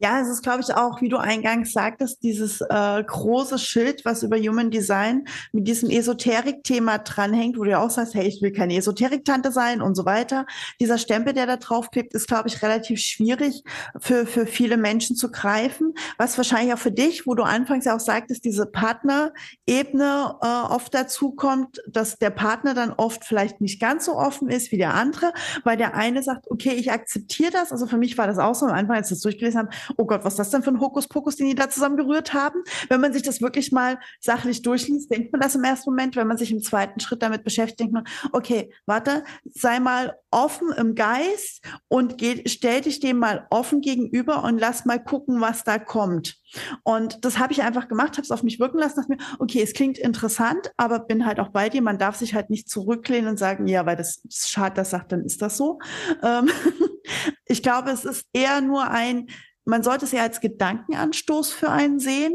Ja, 0.00 0.20
es 0.20 0.28
ist, 0.28 0.44
glaube 0.44 0.60
ich, 0.60 0.72
auch, 0.72 1.00
wie 1.02 1.08
du 1.08 1.16
eingangs 1.16 1.72
sagtest, 1.72 2.22
dieses 2.22 2.60
äh, 2.60 3.02
große 3.02 3.58
Schild, 3.58 4.04
was 4.04 4.22
über 4.22 4.38
Human 4.38 4.70
Design 4.70 5.24
mit 5.52 5.66
diesem 5.66 5.90
Esoterik-Thema 5.90 6.98
dranhängt, 6.98 7.58
wo 7.58 7.64
du 7.64 7.70
ja 7.70 7.80
auch 7.80 7.90
sagst, 7.90 8.14
hey, 8.14 8.28
ich 8.28 8.40
will 8.40 8.52
keine 8.52 8.76
Esoterik-Tante 8.76 9.50
sein 9.50 9.82
und 9.82 9.96
so 9.96 10.04
weiter. 10.04 10.46
Dieser 10.78 10.98
Stempel, 10.98 11.32
der 11.32 11.46
da 11.46 11.56
drauf 11.56 11.90
klebt, 11.90 12.14
ist, 12.14 12.28
glaube 12.28 12.48
ich, 12.48 12.62
relativ 12.62 13.00
schwierig 13.00 13.64
für, 13.98 14.24
für 14.24 14.46
viele 14.46 14.76
Menschen 14.76 15.16
zu 15.16 15.32
greifen. 15.32 15.94
Was 16.16 16.36
wahrscheinlich 16.36 16.72
auch 16.74 16.78
für 16.78 16.92
dich, 16.92 17.26
wo 17.26 17.34
du 17.34 17.42
anfangs 17.42 17.84
ja 17.84 17.96
auch 17.96 18.00
sagtest, 18.00 18.44
diese 18.44 18.66
Partnerebene 18.66 20.36
äh, 20.40 20.46
oft 20.46 20.94
dazu 20.94 21.32
kommt, 21.32 21.82
dass 21.88 22.18
der 22.18 22.30
Partner 22.30 22.72
dann 22.74 22.92
oft 22.92 23.24
vielleicht 23.24 23.60
nicht 23.60 23.80
ganz 23.80 24.04
so 24.04 24.14
offen 24.16 24.48
ist 24.48 24.70
wie 24.70 24.78
der 24.78 24.94
andere, 24.94 25.32
weil 25.64 25.76
der 25.76 25.94
eine 25.94 26.22
sagt, 26.22 26.48
okay, 26.48 26.74
ich 26.74 26.92
akzeptiere 26.92 27.50
das. 27.50 27.72
Also 27.72 27.88
für 27.88 27.98
mich 27.98 28.16
war 28.16 28.28
das 28.28 28.38
auch 28.38 28.54
so 28.54 28.66
am 28.66 28.72
Anfang, 28.72 28.94
als 28.94 29.10
wir 29.10 29.16
das 29.16 29.22
durchgelesen 29.22 29.58
haben, 29.58 29.70
oh 29.96 30.06
Gott, 30.06 30.24
was 30.24 30.34
ist 30.34 30.38
das 30.38 30.50
denn 30.50 30.62
für 30.62 30.70
ein 30.70 30.80
Hokuspokus, 30.80 31.36
den 31.36 31.48
die 31.48 31.54
da 31.54 31.68
zusammen 31.70 31.96
gerührt 31.96 32.34
haben? 32.34 32.62
Wenn 32.88 33.00
man 33.00 33.12
sich 33.12 33.22
das 33.22 33.40
wirklich 33.40 33.72
mal 33.72 33.98
sachlich 34.20 34.62
durchliest, 34.62 35.10
denkt 35.10 35.32
man 35.32 35.40
das 35.40 35.54
im 35.54 35.64
ersten 35.64 35.90
Moment. 35.90 36.16
Wenn 36.16 36.26
man 36.26 36.38
sich 36.38 36.50
im 36.50 36.62
zweiten 36.62 37.00
Schritt 37.00 37.22
damit 37.22 37.44
beschäftigt, 37.44 37.80
denkt 37.80 37.94
man, 37.94 38.04
okay, 38.32 38.72
warte, 38.86 39.24
sei 39.44 39.80
mal 39.80 40.16
offen 40.30 40.70
im 40.72 40.94
Geist 40.94 41.64
und 41.88 42.18
geh, 42.18 42.42
stell 42.46 42.82
dich 42.82 43.00
dem 43.00 43.18
mal 43.18 43.46
offen 43.50 43.80
gegenüber 43.80 44.44
und 44.44 44.58
lass 44.58 44.84
mal 44.84 45.02
gucken, 45.02 45.40
was 45.40 45.64
da 45.64 45.78
kommt. 45.78 46.38
Und 46.82 47.24
das 47.24 47.38
habe 47.38 47.52
ich 47.52 47.62
einfach 47.62 47.88
gemacht, 47.88 48.12
habe 48.12 48.22
es 48.22 48.30
auf 48.30 48.42
mich 48.42 48.58
wirken 48.58 48.78
lassen, 48.78 48.96
dachte 48.96 49.12
mir, 49.12 49.18
okay, 49.38 49.62
es 49.62 49.74
klingt 49.74 49.98
interessant, 49.98 50.72
aber 50.76 51.00
bin 51.00 51.26
halt 51.26 51.40
auch 51.40 51.50
bei 51.50 51.68
dir. 51.68 51.82
Man 51.82 51.98
darf 51.98 52.16
sich 52.16 52.34
halt 52.34 52.50
nicht 52.50 52.68
zurücklehnen 52.68 53.28
und 53.28 53.38
sagen, 53.38 53.66
ja, 53.66 53.86
weil 53.86 53.96
das 53.96 54.22
Schad 54.30 54.78
das 54.78 54.90
sagt, 54.90 55.12
dann 55.12 55.24
ist 55.24 55.42
das 55.42 55.56
so. 55.56 55.78
Ähm, 56.22 56.50
ich 57.46 57.62
glaube, 57.62 57.90
es 57.90 58.04
ist 58.04 58.26
eher 58.32 58.60
nur 58.60 58.90
ein, 58.90 59.28
man 59.68 59.82
sollte 59.82 60.06
es 60.06 60.12
ja 60.12 60.22
als 60.22 60.40
Gedankenanstoß 60.40 61.52
für 61.52 61.68
einen 61.68 62.00
sehen 62.00 62.34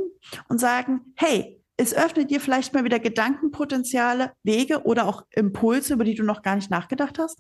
und 0.50 0.60
sagen, 0.60 1.14
hey, 1.16 1.60
es 1.78 1.94
öffnet 1.96 2.30
dir 2.30 2.40
vielleicht 2.40 2.74
mal 2.76 2.84
wieder 2.84 3.00
Gedankenpotenziale, 3.00 4.34
Wege 4.44 4.84
oder 4.84 5.08
auch 5.08 5.24
Impulse, 5.32 5.96
über 5.96 6.04
die 6.04 6.14
du 6.14 6.24
noch 6.24 6.44
gar 6.44 6.56
nicht 6.56 6.70
nachgedacht 6.70 7.18
hast? 7.18 7.40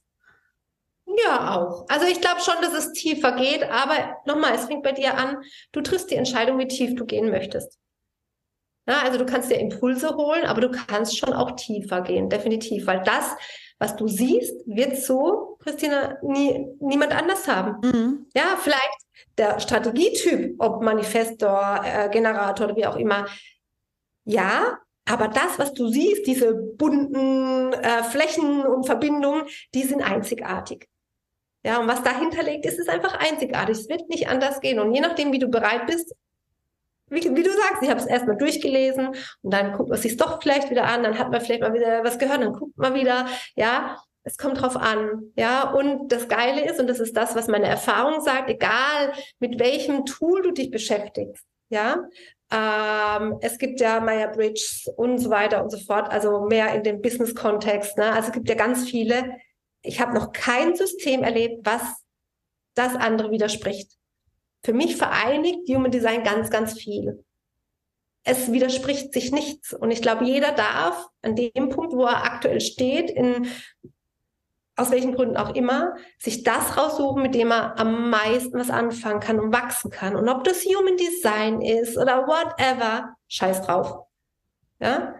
Ja, 1.05 1.55
auch. 1.55 1.85
Also 1.89 2.07
ich 2.07 2.19
glaube 2.21 2.41
schon, 2.41 2.55
dass 2.61 2.73
es 2.73 2.93
tiefer 2.93 3.33
geht, 3.33 3.63
aber 3.69 4.17
nochmal, 4.25 4.55
es 4.55 4.65
fängt 4.65 4.81
bei 4.81 4.93
dir 4.93 5.15
an, 5.15 5.37
du 5.71 5.81
triffst 5.81 6.09
die 6.09 6.15
Entscheidung, 6.15 6.57
wie 6.57 6.67
tief 6.67 6.95
du 6.95 7.05
gehen 7.05 7.29
möchtest. 7.29 7.77
Ja, 8.87 9.03
also 9.03 9.19
du 9.19 9.25
kannst 9.25 9.51
dir 9.51 9.59
Impulse 9.59 10.15
holen, 10.15 10.45
aber 10.45 10.61
du 10.61 10.71
kannst 10.71 11.19
schon 11.19 11.33
auch 11.33 11.51
tiefer 11.51 12.01
gehen, 12.01 12.29
definitiv, 12.29 12.87
weil 12.87 13.03
das, 13.03 13.29
was 13.77 13.95
du 13.95 14.07
siehst, 14.07 14.55
wird 14.65 14.97
so, 14.97 15.57
Christina, 15.59 16.17
nie, 16.23 16.67
niemand 16.79 17.15
anders 17.15 17.47
haben. 17.47 17.77
Mhm. 17.83 18.25
Ja, 18.35 18.57
vielleicht 18.59 19.02
der 19.37 19.59
Strategietyp, 19.59 20.55
ob 20.59 20.83
Manifestor, 20.83 21.81
äh, 21.83 22.09
Generator 22.09 22.67
oder 22.67 22.75
wie 22.75 22.85
auch 22.85 22.95
immer, 22.95 23.27
ja, 24.25 24.79
aber 25.05 25.27
das, 25.27 25.59
was 25.59 25.73
du 25.73 25.87
siehst, 25.89 26.25
diese 26.27 26.53
bunten 26.53 27.73
äh, 27.73 28.03
Flächen 28.03 28.65
und 28.65 28.85
Verbindungen, 28.85 29.43
die 29.73 29.83
sind 29.83 30.01
einzigartig. 30.01 30.87
Ja, 31.65 31.79
und 31.79 31.87
was 31.87 32.03
dahinter 32.03 32.43
liegt, 32.43 32.65
ist 32.65 32.79
es 32.79 32.87
einfach 32.87 33.17
einzigartig. 33.19 33.77
Es 33.77 33.89
wird 33.89 34.09
nicht 34.09 34.27
anders 34.27 34.59
gehen. 34.59 34.79
Und 34.79 34.93
je 34.93 35.01
nachdem, 35.01 35.31
wie 35.31 35.39
du 35.39 35.47
bereit 35.47 35.87
bist, 35.87 36.13
wie, 37.09 37.23
wie 37.35 37.43
du 37.43 37.51
sagst, 37.51 37.81
ich 37.81 37.89
habe 37.89 37.99
es 37.99 38.05
erstmal 38.05 38.37
durchgelesen 38.37 39.09
und 39.41 39.53
dann 39.53 39.73
guckt 39.73 39.89
man 39.89 39.99
sich 39.99 40.17
doch 40.17 40.41
vielleicht 40.41 40.69
wieder 40.71 40.85
an, 40.85 41.03
dann 41.03 41.19
hat 41.19 41.31
man 41.31 41.41
vielleicht 41.41 41.61
mal 41.61 41.73
wieder 41.73 42.03
was 42.03 42.17
gehört, 42.17 42.41
dann 42.41 42.53
guckt 42.53 42.77
man 42.77 42.95
wieder, 42.95 43.27
ja, 43.55 43.97
es 44.23 44.37
kommt 44.37 44.61
drauf 44.61 44.77
an, 44.77 45.31
ja. 45.35 45.69
Und 45.71 46.11
das 46.11 46.27
Geile 46.27 46.65
ist, 46.69 46.79
und 46.79 46.87
das 46.87 46.99
ist 46.99 47.15
das, 47.15 47.35
was 47.35 47.47
meine 47.47 47.67
Erfahrung 47.67 48.21
sagt, 48.21 48.49
egal 48.49 49.13
mit 49.39 49.59
welchem 49.59 50.05
Tool 50.05 50.41
du 50.41 50.51
dich 50.51 50.71
beschäftigst, 50.71 51.45
ja. 51.69 52.03
Ähm, 52.51 53.37
es 53.41 53.57
gibt 53.57 53.79
ja 53.79 53.99
Maya 53.99 54.27
Bridge 54.27 54.91
und 54.95 55.17
so 55.17 55.29
weiter 55.29 55.63
und 55.63 55.71
so 55.71 55.77
fort, 55.77 56.11
also 56.11 56.41
mehr 56.41 56.73
in 56.73 56.83
dem 56.83 57.01
Business-Kontext, 57.01 57.97
ne? 57.97 58.11
Also 58.11 58.27
es 58.27 58.33
gibt 58.33 58.47
ja 58.47 58.55
ganz 58.55 58.89
viele. 58.89 59.37
Ich 59.81 59.99
habe 59.99 60.13
noch 60.13 60.31
kein 60.31 60.75
System 60.75 61.23
erlebt, 61.23 61.65
was 61.65 61.81
das 62.75 62.95
andere 62.95 63.31
widerspricht. 63.31 63.91
Für 64.63 64.73
mich 64.73 64.95
vereinigt 64.95 65.67
Human 65.67 65.91
Design 65.91 66.23
ganz, 66.23 66.49
ganz 66.49 66.79
viel. 66.79 67.25
Es 68.25 68.51
widerspricht 68.51 69.11
sich 69.11 69.33
nichts. 69.33 69.73
Und 69.73 69.91
ich 69.91 70.01
glaube, 70.01 70.23
jeder 70.23 70.53
darf 70.53 71.07
an 71.21 71.35
dem 71.35 71.69
Punkt, 71.69 71.93
wo 71.93 72.05
er 72.05 72.23
aktuell 72.23 72.61
steht, 72.61 73.11
in 73.11 73.47
aus 74.75 74.91
welchen 74.91 75.13
Gründen 75.13 75.37
auch 75.37 75.53
immer, 75.55 75.95
sich 76.17 76.43
das 76.43 76.77
raussuchen, 76.77 77.21
mit 77.21 77.35
dem 77.35 77.51
er 77.51 77.79
am 77.79 78.09
meisten 78.09 78.57
was 78.57 78.69
anfangen 78.69 79.19
kann 79.19 79.39
und 79.39 79.53
wachsen 79.53 79.91
kann. 79.91 80.15
Und 80.15 80.27
ob 80.29 80.43
das 80.43 80.65
Human 80.65 80.97
Design 80.97 81.61
ist 81.61 81.97
oder 81.97 82.27
whatever, 82.27 83.15
scheiß 83.27 83.61
drauf. 83.61 84.05
Ja? 84.79 85.15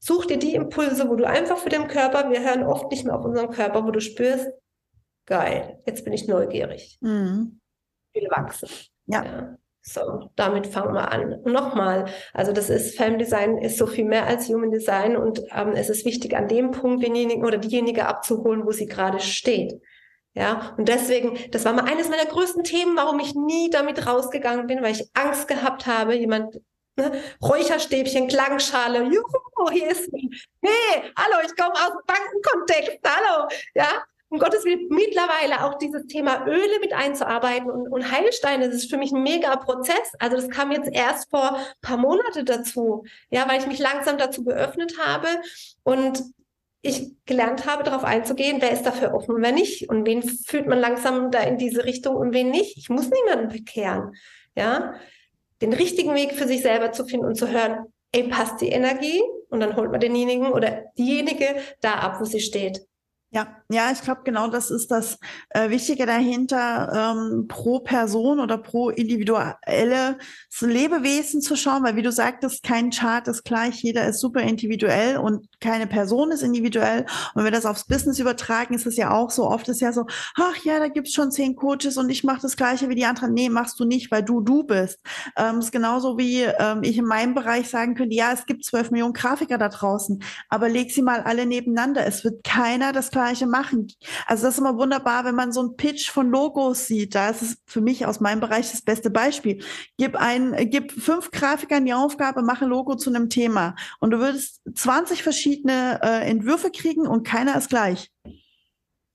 Such 0.00 0.26
dir 0.26 0.38
die 0.38 0.54
Impulse, 0.54 1.08
wo 1.08 1.14
du 1.14 1.26
einfach 1.26 1.58
für 1.58 1.68
den 1.68 1.88
Körper, 1.88 2.30
wir 2.30 2.40
hören 2.40 2.64
oft 2.64 2.90
nicht 2.90 3.04
mehr 3.04 3.16
auf 3.16 3.24
unseren 3.24 3.50
Körper, 3.50 3.84
wo 3.84 3.90
du 3.90 4.00
spürst, 4.00 4.48
geil, 5.24 5.80
jetzt 5.86 6.04
bin 6.04 6.12
ich 6.12 6.26
neugierig. 6.26 6.98
Mhm. 7.00 7.60
Ich 8.12 8.22
will 8.22 8.30
wachsen. 8.30 8.68
ja. 9.06 9.24
ja. 9.24 9.56
So, 9.86 10.30
damit 10.34 10.66
fangen 10.66 10.94
wir 10.94 11.12
an. 11.12 11.42
Nochmal, 11.44 12.06
also 12.32 12.52
das 12.52 12.70
ist, 12.70 12.96
Film 12.96 13.18
Design 13.18 13.58
ist 13.58 13.76
so 13.76 13.86
viel 13.86 14.06
mehr 14.06 14.26
als 14.26 14.48
Human 14.48 14.70
Design 14.70 15.14
und 15.14 15.42
ähm, 15.54 15.72
es 15.74 15.90
ist 15.90 16.06
wichtig, 16.06 16.34
an 16.34 16.48
dem 16.48 16.70
Punkt 16.70 17.04
denjenigen 17.04 17.44
oder 17.44 17.58
diejenige 17.58 18.06
abzuholen, 18.06 18.64
wo 18.64 18.72
sie 18.72 18.86
gerade 18.86 19.20
steht. 19.20 19.78
Ja, 20.32 20.74
und 20.78 20.88
deswegen, 20.88 21.38
das 21.50 21.66
war 21.66 21.74
mal 21.74 21.84
eines 21.84 22.08
meiner 22.08 22.24
größten 22.24 22.64
Themen, 22.64 22.96
warum 22.96 23.20
ich 23.20 23.34
nie 23.34 23.68
damit 23.68 24.06
rausgegangen 24.06 24.66
bin, 24.66 24.82
weil 24.82 24.92
ich 24.92 25.10
Angst 25.12 25.48
gehabt 25.48 25.86
habe, 25.86 26.14
jemand, 26.14 26.60
ne, 26.96 27.20
Räucherstäbchen, 27.42 28.26
Klangschale, 28.26 29.04
juhu, 29.04 29.70
hier 29.70 29.90
ist, 29.90 30.10
hey, 30.62 31.12
hallo, 31.16 31.36
ich 31.44 31.54
komme 31.56 31.74
aus 31.74 31.90
dem 31.90 32.06
Bankenkontext, 32.06 32.98
hallo, 33.04 33.48
ja, 33.74 34.02
um 34.28 34.38
Gottes 34.38 34.64
Willen 34.64 34.88
mittlerweile 34.88 35.64
auch 35.64 35.78
dieses 35.78 36.06
Thema 36.06 36.46
Öle 36.46 36.80
mit 36.80 36.92
einzuarbeiten 36.92 37.70
und, 37.70 37.88
und 37.88 38.10
Heilsteine, 38.10 38.66
das 38.66 38.76
ist 38.76 38.90
für 38.90 38.96
mich 38.96 39.12
ein 39.12 39.22
mega 39.22 39.54
Prozess. 39.56 40.12
Also 40.18 40.36
das 40.36 40.48
kam 40.48 40.72
jetzt 40.72 40.90
erst 40.92 41.30
vor 41.30 41.56
ein 41.56 41.64
paar 41.82 41.98
Monate 41.98 42.44
dazu, 42.44 43.04
ja, 43.30 43.48
weil 43.48 43.60
ich 43.60 43.66
mich 43.66 43.78
langsam 43.78 44.18
dazu 44.18 44.44
geöffnet 44.44 44.94
habe 44.98 45.28
und 45.82 46.22
ich 46.82 47.12
gelernt 47.24 47.66
habe, 47.66 47.82
darauf 47.82 48.04
einzugehen, 48.04 48.60
wer 48.60 48.70
ist 48.70 48.82
dafür 48.82 49.14
offen 49.14 49.36
und 49.36 49.42
wer 49.42 49.52
nicht 49.52 49.88
und 49.88 50.06
wen 50.06 50.22
führt 50.22 50.66
man 50.66 50.78
langsam 50.78 51.30
da 51.30 51.40
in 51.40 51.56
diese 51.56 51.84
Richtung 51.84 52.14
und 52.16 52.34
wen 52.34 52.50
nicht. 52.50 52.76
Ich 52.76 52.90
muss 52.90 53.08
niemanden 53.10 53.48
bekehren, 53.48 54.14
ja. 54.54 54.94
Den 55.62 55.72
richtigen 55.72 56.14
Weg 56.14 56.34
für 56.34 56.46
sich 56.46 56.60
selber 56.60 56.92
zu 56.92 57.06
finden 57.06 57.26
und 57.26 57.36
zu 57.36 57.48
hören, 57.48 57.86
ey, 58.12 58.28
passt 58.28 58.60
die 58.60 58.68
Energie? 58.68 59.22
Und 59.48 59.60
dann 59.60 59.76
holt 59.76 59.90
man 59.90 60.00
denjenigen 60.00 60.52
oder 60.52 60.84
diejenige 60.98 61.56
da 61.80 61.94
ab, 61.94 62.20
wo 62.20 62.24
sie 62.24 62.40
steht. 62.40 62.84
Ja, 63.30 63.63
ja, 63.74 63.90
ich 63.92 64.00
glaube, 64.00 64.22
genau 64.24 64.48
das 64.48 64.70
ist 64.70 64.90
das 64.90 65.18
äh, 65.50 65.68
Wichtige 65.68 66.06
dahinter, 66.06 67.14
ähm, 67.14 67.48
pro 67.48 67.80
Person 67.80 68.38
oder 68.40 68.56
pro 68.56 68.90
individuelle 68.90 70.16
Lebewesen 70.60 71.42
zu 71.42 71.56
schauen, 71.56 71.82
weil 71.82 71.96
wie 71.96 72.02
du 72.02 72.12
sagtest, 72.12 72.62
kein 72.62 72.90
Chart 72.90 73.26
ist 73.28 73.44
gleich, 73.44 73.82
jeder 73.82 74.06
ist 74.06 74.20
super 74.20 74.40
individuell 74.40 75.16
und 75.16 75.48
keine 75.60 75.86
Person 75.86 76.30
ist 76.30 76.42
individuell. 76.42 77.00
Und 77.00 77.36
wenn 77.36 77.44
wir 77.44 77.50
das 77.50 77.66
aufs 77.66 77.84
Business 77.84 78.18
übertragen, 78.18 78.74
ist 78.74 78.86
es 78.86 78.96
ja 78.96 79.10
auch 79.10 79.30
so, 79.30 79.50
oft 79.50 79.68
ist 79.68 79.80
ja 79.80 79.92
so, 79.92 80.06
ach 80.36 80.56
ja, 80.64 80.78
da 80.78 80.88
gibt's 80.88 81.12
schon 81.12 81.32
zehn 81.32 81.56
Coaches 81.56 81.96
und 81.96 82.08
ich 82.10 82.22
mache 82.22 82.42
das 82.42 82.56
gleiche 82.56 82.88
wie 82.88 82.94
die 82.94 83.04
anderen. 83.04 83.34
Nee, 83.34 83.48
machst 83.48 83.80
du 83.80 83.84
nicht, 83.84 84.10
weil 84.10 84.22
du 84.22 84.40
du 84.40 84.62
bist. 84.62 85.00
Ähm, 85.36 85.58
ist 85.58 85.72
genauso 85.72 86.16
wie 86.18 86.42
ähm, 86.42 86.82
ich 86.82 86.96
in 86.96 87.04
meinem 87.04 87.34
Bereich 87.34 87.68
sagen 87.68 87.94
könnte, 87.94 88.14
ja, 88.14 88.32
es 88.32 88.46
gibt 88.46 88.64
zwölf 88.64 88.90
Millionen 88.92 89.12
Grafiker 89.12 89.58
da 89.58 89.68
draußen, 89.68 90.22
aber 90.48 90.68
leg 90.68 90.92
sie 90.92 91.02
mal 91.02 91.20
alle 91.20 91.46
nebeneinander. 91.46 92.06
Es 92.06 92.22
wird 92.22 92.44
keiner 92.44 92.92
das 92.92 93.10
gleiche 93.10 93.24
Gleiche 93.24 93.46
machen. 93.64 93.88
Also 94.26 94.44
das 94.44 94.54
ist 94.54 94.60
immer 94.60 94.76
wunderbar, 94.76 95.24
wenn 95.24 95.34
man 95.34 95.52
so 95.52 95.60
einen 95.60 95.76
Pitch 95.76 96.10
von 96.10 96.30
Logos 96.30 96.86
sieht. 96.86 97.14
Da 97.14 97.30
ist 97.30 97.42
es 97.42 97.56
für 97.66 97.80
mich 97.80 98.06
aus 98.06 98.20
meinem 98.20 98.40
Bereich 98.40 98.70
das 98.70 98.82
beste 98.82 99.10
Beispiel. 99.10 99.62
Gib 99.96 100.16
ein, 100.16 100.54
gib 100.70 100.92
fünf 100.92 101.30
Grafikern 101.30 101.84
die 101.84 101.94
Aufgabe, 101.94 102.42
mache 102.42 102.66
Logo 102.66 102.96
zu 102.96 103.10
einem 103.10 103.30
Thema. 103.30 103.74
Und 104.00 104.10
du 104.10 104.18
würdest 104.18 104.60
20 104.74 105.22
verschiedene 105.22 106.00
äh, 106.02 106.28
Entwürfe 106.28 106.70
kriegen 106.70 107.06
und 107.06 107.26
keiner 107.26 107.56
ist 107.56 107.70
gleich. 107.70 108.10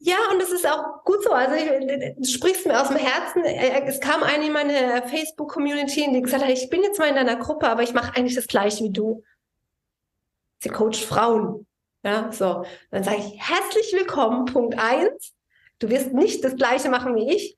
Ja, 0.01 0.15
und 0.31 0.41
das 0.41 0.51
ist 0.51 0.65
auch 0.65 1.03
gut 1.03 1.21
so. 1.23 1.31
Also 1.31 1.55
ich, 1.55 2.15
du 2.17 2.23
sprichst 2.23 2.65
mir 2.65 2.81
aus 2.81 2.87
dem 2.87 2.97
Herzen. 2.97 3.43
Äh, 3.43 3.85
es 3.85 3.99
kam 3.99 4.23
eine 4.23 4.45
in 4.45 4.53
meine 4.53 5.03
Facebook-Community, 5.07 6.09
die 6.13 6.21
gesagt 6.21 6.43
hat, 6.43 6.51
ich 6.51 6.69
bin 6.69 6.81
jetzt 6.83 6.99
mal 6.99 7.09
in 7.09 7.15
deiner 7.15 7.35
Gruppe, 7.35 7.67
aber 7.67 7.83
ich 7.83 7.93
mache 7.93 8.15
eigentlich 8.15 8.35
das 8.35 8.47
gleiche 8.47 8.85
wie 8.85 8.91
du. 8.91 9.23
Sie 10.61 10.69
coacht 10.69 10.95
Frauen. 10.95 11.65
Ja, 12.03 12.31
so. 12.31 12.65
Dann 12.91 13.03
sage 13.03 13.17
ich 13.17 13.39
herzlich 13.39 13.93
willkommen, 13.93 14.45
Punkt 14.45 14.77
eins. 14.77 15.33
Du 15.79 15.89
wirst 15.89 16.13
nicht 16.13 16.43
das 16.43 16.55
Gleiche 16.55 16.89
machen 16.89 17.15
wie 17.15 17.33
ich, 17.33 17.57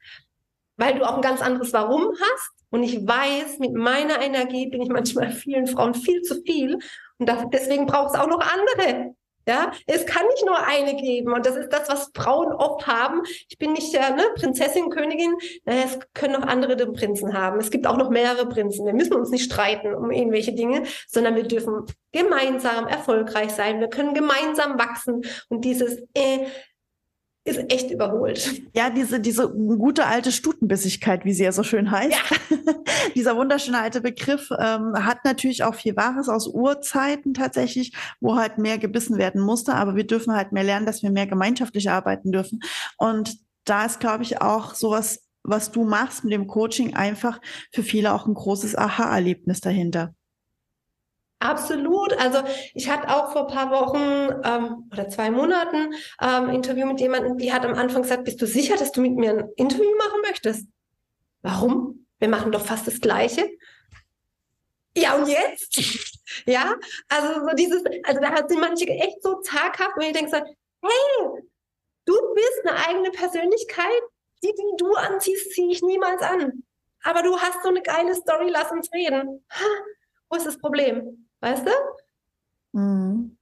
weil 0.78 0.96
du 0.98 1.08
auch 1.08 1.16
ein 1.16 1.22
ganz 1.22 1.42
anderes 1.42 1.74
Warum 1.74 2.12
hast. 2.20 2.52
Und 2.70 2.84
ich 2.84 3.06
weiß, 3.06 3.60
mit 3.60 3.74
meiner 3.74 4.22
Energie 4.22 4.68
bin 4.68 4.82
ich 4.82 4.90
manchmal 4.90 5.32
vielen 5.32 5.68
Frauen 5.68 5.94
viel 5.94 6.22
zu 6.22 6.42
viel. 6.42 6.80
Und 7.18 7.32
deswegen 7.54 7.86
braucht 7.86 8.16
es 8.16 8.20
auch 8.20 8.28
noch 8.28 8.42
andere. 8.42 9.16
Ja, 9.48 9.72
es 9.88 10.06
kann 10.06 10.26
nicht 10.28 10.46
nur 10.46 10.58
eine 10.66 10.96
geben 10.96 11.34
und 11.34 11.46
das 11.46 11.56
ist 11.56 11.70
das, 11.70 11.90
was 11.90 12.12
Frauen 12.16 12.54
oft 12.54 12.86
haben. 12.88 13.22
Ich 13.50 13.58
bin 13.58 13.74
nicht 13.74 13.94
äh, 13.94 14.12
ne, 14.12 14.24
Prinzessin, 14.36 14.90
Königin. 14.90 15.34
Naja, 15.66 15.84
es 15.86 16.00
können 16.14 16.36
auch 16.36 16.48
andere 16.48 16.76
den 16.76 16.94
Prinzen 16.94 17.34
haben. 17.34 17.60
Es 17.60 17.72
gibt 17.72 17.88
auch 17.88 17.98
noch 17.98 18.10
mehrere 18.10 18.48
Prinzen. 18.48 18.86
Wir 18.86 18.94
müssen 18.94 19.14
uns 19.14 19.32
nicht 19.32 19.46
streiten 19.46 19.96
um 19.96 20.12
irgendwelche 20.12 20.54
Dinge, 20.54 20.84
sondern 21.08 21.36
wir 21.36 21.44
dürfen 21.44 21.86
gemeinsam 22.12 22.88
erfolgreich 22.88 23.52
sein. 23.52 23.80
Wir 23.80 23.90
können 23.90 24.14
gemeinsam 24.14 24.78
wachsen 24.78 25.22
und 25.50 25.66
dieses 25.66 25.98
äh, 26.14 26.46
ist 27.44 27.72
echt 27.72 27.90
überholt. 27.90 28.62
Ja, 28.76 28.92
diese, 28.92 29.20
diese 29.20 29.50
gute 29.50 30.06
alte 30.06 30.32
Stutenbissigkeit, 30.32 31.26
wie 31.26 31.34
sie 31.34 31.44
ja 31.44 31.52
so 31.52 31.64
schön 31.64 31.90
heißt. 31.90 32.12
Ja. 32.12 32.58
Dieser 33.16 33.36
wunderschöne 33.36 33.80
alte 33.80 34.02
Begriff 34.02 34.50
ähm, 34.60 34.94
hat 34.96 35.26
natürlich 35.26 35.64
auch 35.64 35.74
viel 35.74 35.96
Wahres 35.96 36.30
aus 36.30 36.48
Urzeiten 36.48 37.34
tatsächlich, 37.34 37.94
wo 38.20 38.36
halt 38.36 38.60
mehr 38.60 38.78
gebissen 38.78 39.18
werden 39.18 39.42
musste. 39.42 39.74
Aber 39.74 39.96
wir 39.96 40.06
dürfen 40.06 40.36
halt 40.36 40.52
mehr 40.52 40.64
lernen, 40.64 40.86
dass 40.86 41.02
wir 41.02 41.10
mehr 41.10 41.26
gemeinschaftlich 41.26 41.90
arbeiten 41.90 42.32
dürfen. 42.32 42.60
Und 42.98 43.38
da 43.66 43.86
ist, 43.86 44.00
glaube 44.00 44.24
ich, 44.24 44.42
auch 44.42 44.76
sowas, 44.76 45.28
was 45.44 45.72
du 45.72 45.84
machst 45.84 46.24
mit 46.24 46.34
dem 46.34 46.46
Coaching, 46.46 46.96
einfach 46.96 47.42
für 47.72 47.82
viele 47.82 48.14
auch 48.14 48.28
ein 48.28 48.36
großes 48.36 48.76
Aha-Erlebnis 48.76 49.62
dahinter. 49.62 50.14
Absolut. 51.42 52.14
Also 52.20 52.44
ich 52.76 52.88
hatte 52.88 53.10
auch 53.10 53.32
vor 53.32 53.48
paar 53.48 53.72
Wochen 53.72 54.30
ähm, 54.44 54.88
oder 54.92 55.10
zwei 55.10 55.32
Monaten 55.32 55.96
ähm, 56.22 56.50
Interview 56.50 56.86
mit 56.86 57.00
jemandem, 57.00 57.38
die 57.38 57.52
hat 57.52 57.66
am 57.66 57.74
Anfang 57.74 58.04
gesagt, 58.04 58.26
bist 58.26 58.40
du 58.42 58.46
sicher, 58.46 58.78
dass 58.78 58.92
du 58.92 59.02
mit 59.02 59.16
mir 59.16 59.32
ein 59.32 59.50
Interview 59.56 59.90
machen 59.98 60.22
möchtest? 60.22 60.68
Warum? 61.42 62.06
Wir 62.20 62.30
machen 62.30 62.52
doch 62.52 62.64
fast 62.64 62.86
das 62.86 63.02
Gleiche. 63.02 63.50
Ja, 64.96 65.16
und 65.16 65.28
jetzt? 65.28 66.22
ja, 66.46 66.76
also 67.10 67.48
so 67.48 67.56
dieses, 67.56 67.82
also 68.04 68.22
da 68.22 68.48
sind 68.48 68.60
manche 68.60 68.86
echt 68.86 69.24
so 69.24 69.42
zaghaft, 69.42 69.94
wenn 69.96 70.08
ich 70.08 70.14
denke 70.14 70.30
so, 70.30 70.38
hey, 70.38 71.42
du 72.06 72.14
bist 72.36 72.62
eine 72.66 72.88
eigene 72.88 73.10
Persönlichkeit, 73.10 74.02
die, 74.44 74.54
die 74.54 74.78
du 74.78 74.94
anziehst, 74.94 75.54
ziehe 75.54 75.72
ich 75.72 75.82
niemals 75.82 76.22
an. 76.22 76.64
Aber 77.04 77.24
du 77.24 77.36
hast 77.36 77.64
so 77.64 77.70
eine 77.70 77.82
geile 77.82 78.14
Story, 78.14 78.50
lass 78.52 78.72
uns 78.72 78.94
reden. 78.94 79.44
Ha, 79.50 79.66
wo 80.30 80.38
ist 80.38 80.46
das 80.46 80.60
Problem? 80.60 81.31
Weißt 81.42 81.66
du? 81.66 82.80
Mhm. 82.80 83.38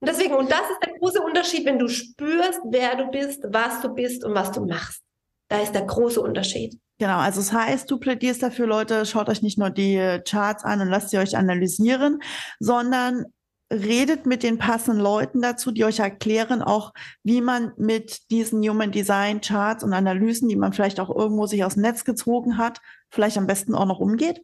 Und 0.00 0.08
deswegen, 0.08 0.34
und 0.34 0.50
das 0.50 0.68
ist 0.70 0.80
der 0.84 0.98
große 0.98 1.22
Unterschied, 1.22 1.64
wenn 1.64 1.78
du 1.78 1.88
spürst, 1.88 2.60
wer 2.64 2.96
du 2.96 3.10
bist, 3.10 3.42
was 3.48 3.80
du 3.80 3.88
bist 3.88 4.24
und 4.24 4.34
was 4.34 4.52
du 4.52 4.66
machst. 4.66 5.02
Da 5.48 5.62
ist 5.62 5.72
der 5.72 5.86
große 5.86 6.20
Unterschied. 6.20 6.78
Genau, 6.98 7.18
also 7.18 7.40
das 7.40 7.52
heißt, 7.52 7.90
du 7.90 7.98
plädierst 7.98 8.42
dafür, 8.42 8.66
Leute, 8.66 9.06
schaut 9.06 9.28
euch 9.28 9.42
nicht 9.42 9.58
nur 9.58 9.70
die 9.70 10.20
Charts 10.28 10.64
an 10.64 10.80
und 10.80 10.88
lasst 10.88 11.10
sie 11.10 11.18
euch 11.18 11.36
analysieren, 11.36 12.20
sondern 12.60 13.24
redet 13.72 14.26
mit 14.26 14.42
den 14.42 14.58
passenden 14.58 15.02
Leuten 15.02 15.40
dazu, 15.42 15.70
die 15.70 15.84
euch 15.84 15.98
erklären 15.98 16.62
auch, 16.62 16.92
wie 17.22 17.40
man 17.40 17.72
mit 17.76 18.30
diesen 18.30 18.62
Human 18.68 18.92
Design 18.92 19.40
Charts 19.40 19.82
und 19.82 19.92
Analysen, 19.92 20.48
die 20.48 20.56
man 20.56 20.72
vielleicht 20.72 21.00
auch 21.00 21.10
irgendwo 21.10 21.46
sich 21.46 21.64
aus 21.64 21.74
dem 21.74 21.82
Netz 21.82 22.04
gezogen 22.04 22.58
hat, 22.58 22.80
vielleicht 23.10 23.38
am 23.38 23.46
besten 23.46 23.74
auch 23.74 23.86
noch 23.86 24.00
umgeht. 24.00 24.42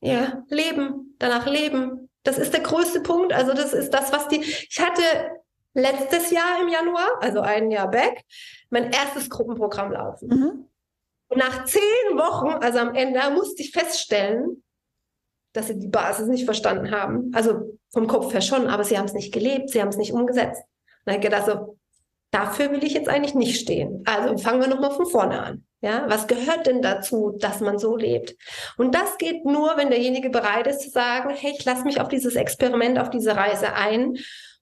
Ja, 0.00 0.44
leben, 0.48 1.11
danach 1.22 1.46
leben. 1.46 2.10
Das 2.24 2.38
ist 2.38 2.52
der 2.52 2.60
größte 2.60 3.00
Punkt. 3.00 3.32
Also 3.32 3.52
das 3.52 3.72
ist 3.72 3.90
das, 3.90 4.12
was 4.12 4.28
die, 4.28 4.40
ich 4.40 4.80
hatte 4.80 5.02
letztes 5.74 6.30
Jahr 6.30 6.60
im 6.60 6.68
Januar, 6.68 7.08
also 7.20 7.40
ein 7.40 7.70
Jahr 7.70 7.90
back, 7.90 8.22
mein 8.70 8.90
erstes 8.92 9.30
Gruppenprogramm 9.30 9.92
laufen. 9.92 10.28
Mhm. 10.28 10.68
Und 11.28 11.38
nach 11.38 11.64
zehn 11.64 11.80
Wochen, 12.14 12.62
also 12.62 12.78
am 12.78 12.94
Ende, 12.94 13.20
musste 13.30 13.62
ich 13.62 13.72
feststellen, 13.72 14.62
dass 15.54 15.68
sie 15.68 15.78
die 15.78 15.88
Basis 15.88 16.28
nicht 16.28 16.44
verstanden 16.44 16.90
haben. 16.90 17.30
Also 17.34 17.78
vom 17.90 18.06
Kopf 18.06 18.32
her 18.32 18.40
schon, 18.40 18.66
aber 18.66 18.84
sie 18.84 18.98
haben 18.98 19.06
es 19.06 19.14
nicht 19.14 19.32
gelebt, 19.32 19.70
sie 19.70 19.80
haben 19.80 19.88
es 19.88 19.96
nicht 19.96 20.12
umgesetzt. 20.12 20.60
Und 20.60 21.06
dann 21.06 21.14
habe 21.14 21.24
ich 21.24 21.30
gedacht, 21.30 21.46
so, 21.46 21.78
dafür 22.32 22.72
will 22.72 22.82
ich 22.82 22.94
jetzt 22.94 23.08
eigentlich 23.08 23.34
nicht 23.34 23.60
stehen. 23.60 24.02
Also 24.04 24.36
fangen 24.38 24.60
wir 24.60 24.68
nochmal 24.68 24.90
von 24.90 25.06
vorne 25.06 25.40
an. 25.40 25.64
Ja, 25.80 26.04
was 26.08 26.28
gehört 26.28 26.66
denn 26.66 26.80
dazu, 26.80 27.36
dass 27.40 27.60
man 27.60 27.78
so 27.78 27.96
lebt? 27.96 28.36
Und 28.76 28.94
das 28.94 29.18
geht 29.18 29.44
nur, 29.44 29.76
wenn 29.76 29.90
derjenige 29.90 30.30
bereit 30.30 30.68
ist 30.68 30.80
zu 30.80 30.90
sagen, 30.90 31.30
hey, 31.30 31.54
ich 31.56 31.64
lasse 31.64 31.84
mich 31.84 32.00
auf 32.00 32.08
dieses 32.08 32.36
Experiment, 32.36 32.98
auf 32.98 33.10
diese 33.10 33.36
Reise 33.36 33.74
ein. 33.74 34.16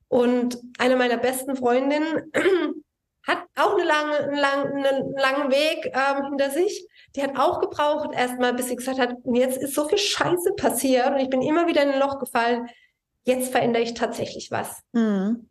Und 0.09 0.59
eine 0.79 0.97
meiner 0.97 1.19
besten 1.19 1.57
Freundinnen 1.57 2.33
hat 3.27 3.39
auch 3.55 3.75
eine 3.75 3.85
lange, 3.85 4.17
einen, 4.19 4.39
langen, 4.39 4.87
einen 4.87 5.13
langen 5.15 5.51
Weg 5.51 5.93
ähm, 5.95 6.25
hinter 6.25 6.51
sich. 6.51 6.89
Die 7.15 7.23
hat 7.23 7.39
auch 7.39 7.61
gebraucht 7.61 8.15
erstmal, 8.15 8.55
bis 8.55 8.69
sie 8.69 8.77
gesagt 8.77 8.99
hat, 8.99 9.15
jetzt 9.33 9.59
ist 9.59 9.75
so 9.75 9.87
viel 9.87 9.99
Scheiße 9.99 10.55
passiert 10.57 11.11
und 11.11 11.21
ich 11.21 11.29
bin 11.29 11.43
immer 11.43 11.67
wieder 11.67 11.83
in 11.83 11.91
ein 11.91 12.01
Loch 12.01 12.19
gefallen. 12.19 12.67
Jetzt 13.25 13.53
verändere 13.53 13.83
ich 13.83 13.93
tatsächlich 13.93 14.51
was. 14.51 14.81
Mhm. 14.93 15.51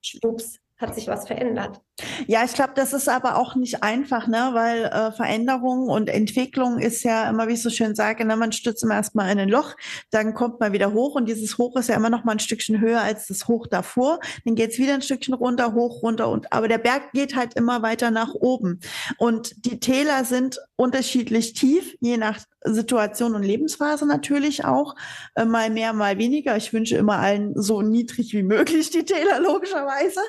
Schwupps, 0.00 0.59
hat 0.80 0.94
sich 0.94 1.06
was 1.08 1.26
verändert. 1.26 1.80
Ja, 2.26 2.44
ich 2.44 2.54
glaube, 2.54 2.72
das 2.74 2.92
ist 2.92 3.08
aber 3.08 3.36
auch 3.36 3.54
nicht 3.54 3.82
einfach, 3.82 4.26
ne? 4.26 4.50
weil 4.52 4.84
äh, 4.84 5.12
Veränderung 5.12 5.88
und 5.88 6.08
Entwicklung 6.08 6.78
ist 6.78 7.02
ja 7.02 7.28
immer, 7.28 7.48
wie 7.48 7.54
ich 7.54 7.62
so 7.62 7.70
schön 7.70 7.94
sage, 7.94 8.24
ne? 8.24 8.36
man 8.36 8.52
stürzt 8.52 8.82
immer 8.82 8.94
erstmal 8.94 9.30
in 9.30 9.38
ein 9.38 9.48
Loch, 9.48 9.76
dann 10.10 10.34
kommt 10.34 10.60
man 10.60 10.72
wieder 10.72 10.92
hoch 10.92 11.14
und 11.14 11.28
dieses 11.28 11.58
Hoch 11.58 11.76
ist 11.76 11.88
ja 11.88 11.96
immer 11.96 12.10
noch 12.10 12.24
mal 12.24 12.32
ein 12.32 12.38
Stückchen 12.38 12.80
höher 12.80 13.00
als 13.00 13.26
das 13.26 13.48
Hoch 13.48 13.66
davor. 13.66 14.20
Dann 14.44 14.54
geht's 14.54 14.78
wieder 14.78 14.94
ein 14.94 15.02
Stückchen 15.02 15.34
runter, 15.34 15.74
hoch, 15.74 16.02
runter 16.02 16.28
und 16.28 16.52
aber 16.52 16.68
der 16.68 16.78
Berg 16.78 17.12
geht 17.12 17.36
halt 17.36 17.54
immer 17.54 17.82
weiter 17.82 18.10
nach 18.10 18.34
oben. 18.34 18.80
Und 19.18 19.64
die 19.66 19.80
Täler 19.80 20.24
sind 20.24 20.58
unterschiedlich 20.76 21.52
tief, 21.54 21.96
je 22.00 22.16
nach 22.16 22.38
Situation 22.64 23.34
und 23.34 23.42
Lebensphase 23.42 24.06
natürlich 24.06 24.64
auch. 24.64 24.94
Äh, 25.34 25.44
mal 25.44 25.70
mehr, 25.70 25.92
mal 25.92 26.18
weniger. 26.18 26.56
Ich 26.56 26.72
wünsche 26.72 26.96
immer 26.96 27.18
allen 27.18 27.52
so 27.60 27.82
niedrig 27.82 28.32
wie 28.32 28.42
möglich 28.42 28.90
die 28.90 29.04
Täler, 29.04 29.40
logischerweise. 29.40 30.20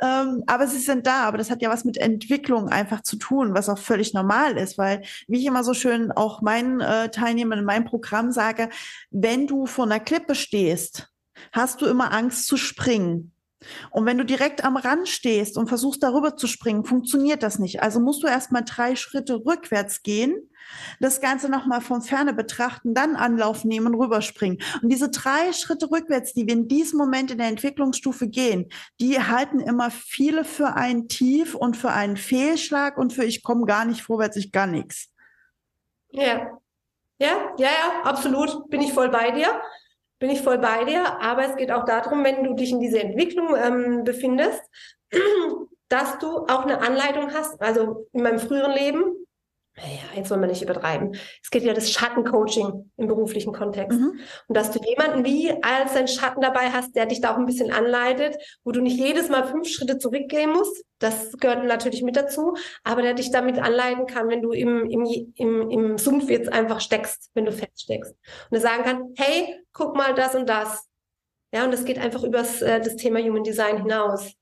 Ähm, 0.00 0.44
aber 0.46 0.66
sie 0.66 0.78
sind 0.78 0.97
da, 1.02 1.24
aber 1.24 1.38
das 1.38 1.50
hat 1.50 1.62
ja 1.62 1.70
was 1.70 1.84
mit 1.84 1.96
Entwicklung 1.96 2.68
einfach 2.68 3.02
zu 3.02 3.16
tun, 3.16 3.54
was 3.54 3.68
auch 3.68 3.78
völlig 3.78 4.14
normal 4.14 4.56
ist, 4.56 4.78
weil, 4.78 5.02
wie 5.26 5.38
ich 5.38 5.46
immer 5.46 5.64
so 5.64 5.74
schön 5.74 6.12
auch 6.12 6.42
meinen 6.42 6.80
äh, 6.80 7.10
Teilnehmern 7.10 7.60
in 7.60 7.64
meinem 7.64 7.84
Programm 7.84 8.32
sage, 8.32 8.68
wenn 9.10 9.46
du 9.46 9.66
vor 9.66 9.84
einer 9.84 10.00
Klippe 10.00 10.34
stehst, 10.34 11.08
hast 11.52 11.80
du 11.80 11.86
immer 11.86 12.12
Angst 12.12 12.46
zu 12.46 12.56
springen. 12.56 13.32
Und 13.90 14.06
wenn 14.06 14.18
du 14.18 14.24
direkt 14.24 14.64
am 14.64 14.76
Rand 14.76 15.08
stehst 15.08 15.56
und 15.56 15.68
versuchst 15.68 16.02
darüber 16.02 16.36
zu 16.36 16.46
springen, 16.46 16.84
funktioniert 16.84 17.42
das 17.42 17.58
nicht. 17.58 17.82
Also 17.82 17.98
musst 18.00 18.22
du 18.22 18.28
erstmal 18.28 18.64
drei 18.64 18.94
Schritte 18.94 19.44
rückwärts 19.44 20.02
gehen, 20.02 20.48
das 21.00 21.20
Ganze 21.20 21.48
nochmal 21.48 21.80
von 21.80 22.02
ferne 22.02 22.32
betrachten, 22.32 22.94
dann 22.94 23.16
Anlauf 23.16 23.64
nehmen, 23.64 23.94
rüberspringen. 23.94 24.58
Und 24.82 24.90
diese 24.90 25.10
drei 25.10 25.52
Schritte 25.52 25.90
rückwärts, 25.90 26.32
die 26.32 26.46
wir 26.46 26.54
in 26.54 26.68
diesem 26.68 26.98
Moment 26.98 27.30
in 27.30 27.38
der 27.38 27.48
Entwicklungsstufe 27.48 28.28
gehen, 28.28 28.68
die 29.00 29.20
halten 29.20 29.60
immer 29.60 29.90
viele 29.90 30.44
für 30.44 30.74
ein 30.74 31.08
Tief 31.08 31.54
und 31.54 31.76
für 31.76 31.90
einen 31.90 32.16
Fehlschlag 32.16 32.98
und 32.98 33.12
für 33.12 33.24
ich 33.24 33.42
komme 33.42 33.64
gar 33.66 33.84
nicht 33.84 34.02
vorwärts, 34.02 34.36
ich 34.36 34.52
gar 34.52 34.66
nichts. 34.66 35.08
Ja. 36.10 36.58
Ja, 37.20 37.52
ja, 37.58 37.66
ja, 37.66 38.02
absolut. 38.04 38.70
Bin 38.70 38.80
ich 38.80 38.92
voll 38.92 39.08
bei 39.08 39.32
dir 39.32 39.60
bin 40.18 40.30
ich 40.30 40.42
voll 40.42 40.58
bei 40.58 40.84
dir. 40.84 41.20
Aber 41.20 41.44
es 41.44 41.56
geht 41.56 41.70
auch 41.70 41.84
darum, 41.84 42.24
wenn 42.24 42.44
du 42.44 42.54
dich 42.54 42.72
in 42.72 42.80
dieser 42.80 43.02
Entwicklung 43.02 43.54
ähm, 43.56 44.04
befindest, 44.04 44.62
dass 45.88 46.18
du 46.18 46.38
auch 46.46 46.64
eine 46.64 46.80
Anleitung 46.80 47.32
hast. 47.32 47.60
Also 47.60 48.06
in 48.12 48.22
meinem 48.22 48.38
früheren 48.38 48.72
Leben 48.72 49.17
naja, 49.80 50.00
jetzt 50.16 50.30
wollen 50.30 50.40
wir 50.40 50.48
nicht 50.48 50.62
übertreiben. 50.62 51.14
Es 51.42 51.50
geht 51.50 51.62
ja 51.62 51.72
das 51.72 51.90
Schattencoaching 51.92 52.90
im 52.96 53.06
beruflichen 53.06 53.52
Kontext. 53.52 53.98
Mhm. 53.98 54.18
Und 54.48 54.56
dass 54.56 54.72
du 54.72 54.80
jemanden 54.84 55.24
wie 55.24 55.52
als 55.62 55.94
dein 55.94 56.08
Schatten 56.08 56.40
dabei 56.40 56.70
hast, 56.70 56.96
der 56.96 57.06
dich 57.06 57.20
da 57.20 57.32
auch 57.32 57.38
ein 57.38 57.46
bisschen 57.46 57.70
anleitet, 57.70 58.36
wo 58.64 58.72
du 58.72 58.80
nicht 58.80 58.98
jedes 58.98 59.28
Mal 59.28 59.46
fünf 59.46 59.68
Schritte 59.68 59.98
zurückgehen 59.98 60.50
musst. 60.52 60.84
Das 60.98 61.32
gehört 61.38 61.64
natürlich 61.64 62.02
mit 62.02 62.16
dazu. 62.16 62.56
Aber 62.82 63.02
der 63.02 63.14
dich 63.14 63.30
damit 63.30 63.58
anleiten 63.58 64.06
kann, 64.06 64.28
wenn 64.28 64.42
du 64.42 64.50
im, 64.50 64.90
im, 64.90 65.32
im, 65.36 65.70
im 65.70 65.98
Sumpf 65.98 66.28
jetzt 66.28 66.52
einfach 66.52 66.80
steckst, 66.80 67.30
wenn 67.34 67.44
du 67.44 67.52
feststeckst. 67.52 68.12
Und 68.50 68.56
er 68.56 68.60
sagen 68.60 68.82
kann, 68.82 69.14
hey, 69.16 69.60
guck 69.72 69.96
mal 69.96 70.14
das 70.14 70.34
und 70.34 70.48
das. 70.48 70.88
Ja, 71.52 71.64
und 71.64 71.72
das 71.72 71.84
geht 71.84 71.98
einfach 71.98 72.24
über 72.24 72.40
äh, 72.40 72.80
das 72.80 72.96
Thema 72.96 73.20
Human 73.20 73.44
Design 73.44 73.78
hinaus. 73.78 74.32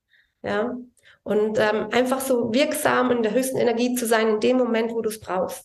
Ja, 0.42 0.76
und 1.26 1.58
ähm, 1.58 1.88
einfach 1.90 2.20
so 2.20 2.54
wirksam 2.54 3.10
in 3.10 3.24
der 3.24 3.34
höchsten 3.34 3.56
Energie 3.56 3.96
zu 3.96 4.06
sein 4.06 4.28
in 4.28 4.38
dem 4.38 4.58
Moment, 4.58 4.92
wo 4.92 5.02
du 5.02 5.08
es 5.08 5.18
brauchst. 5.18 5.64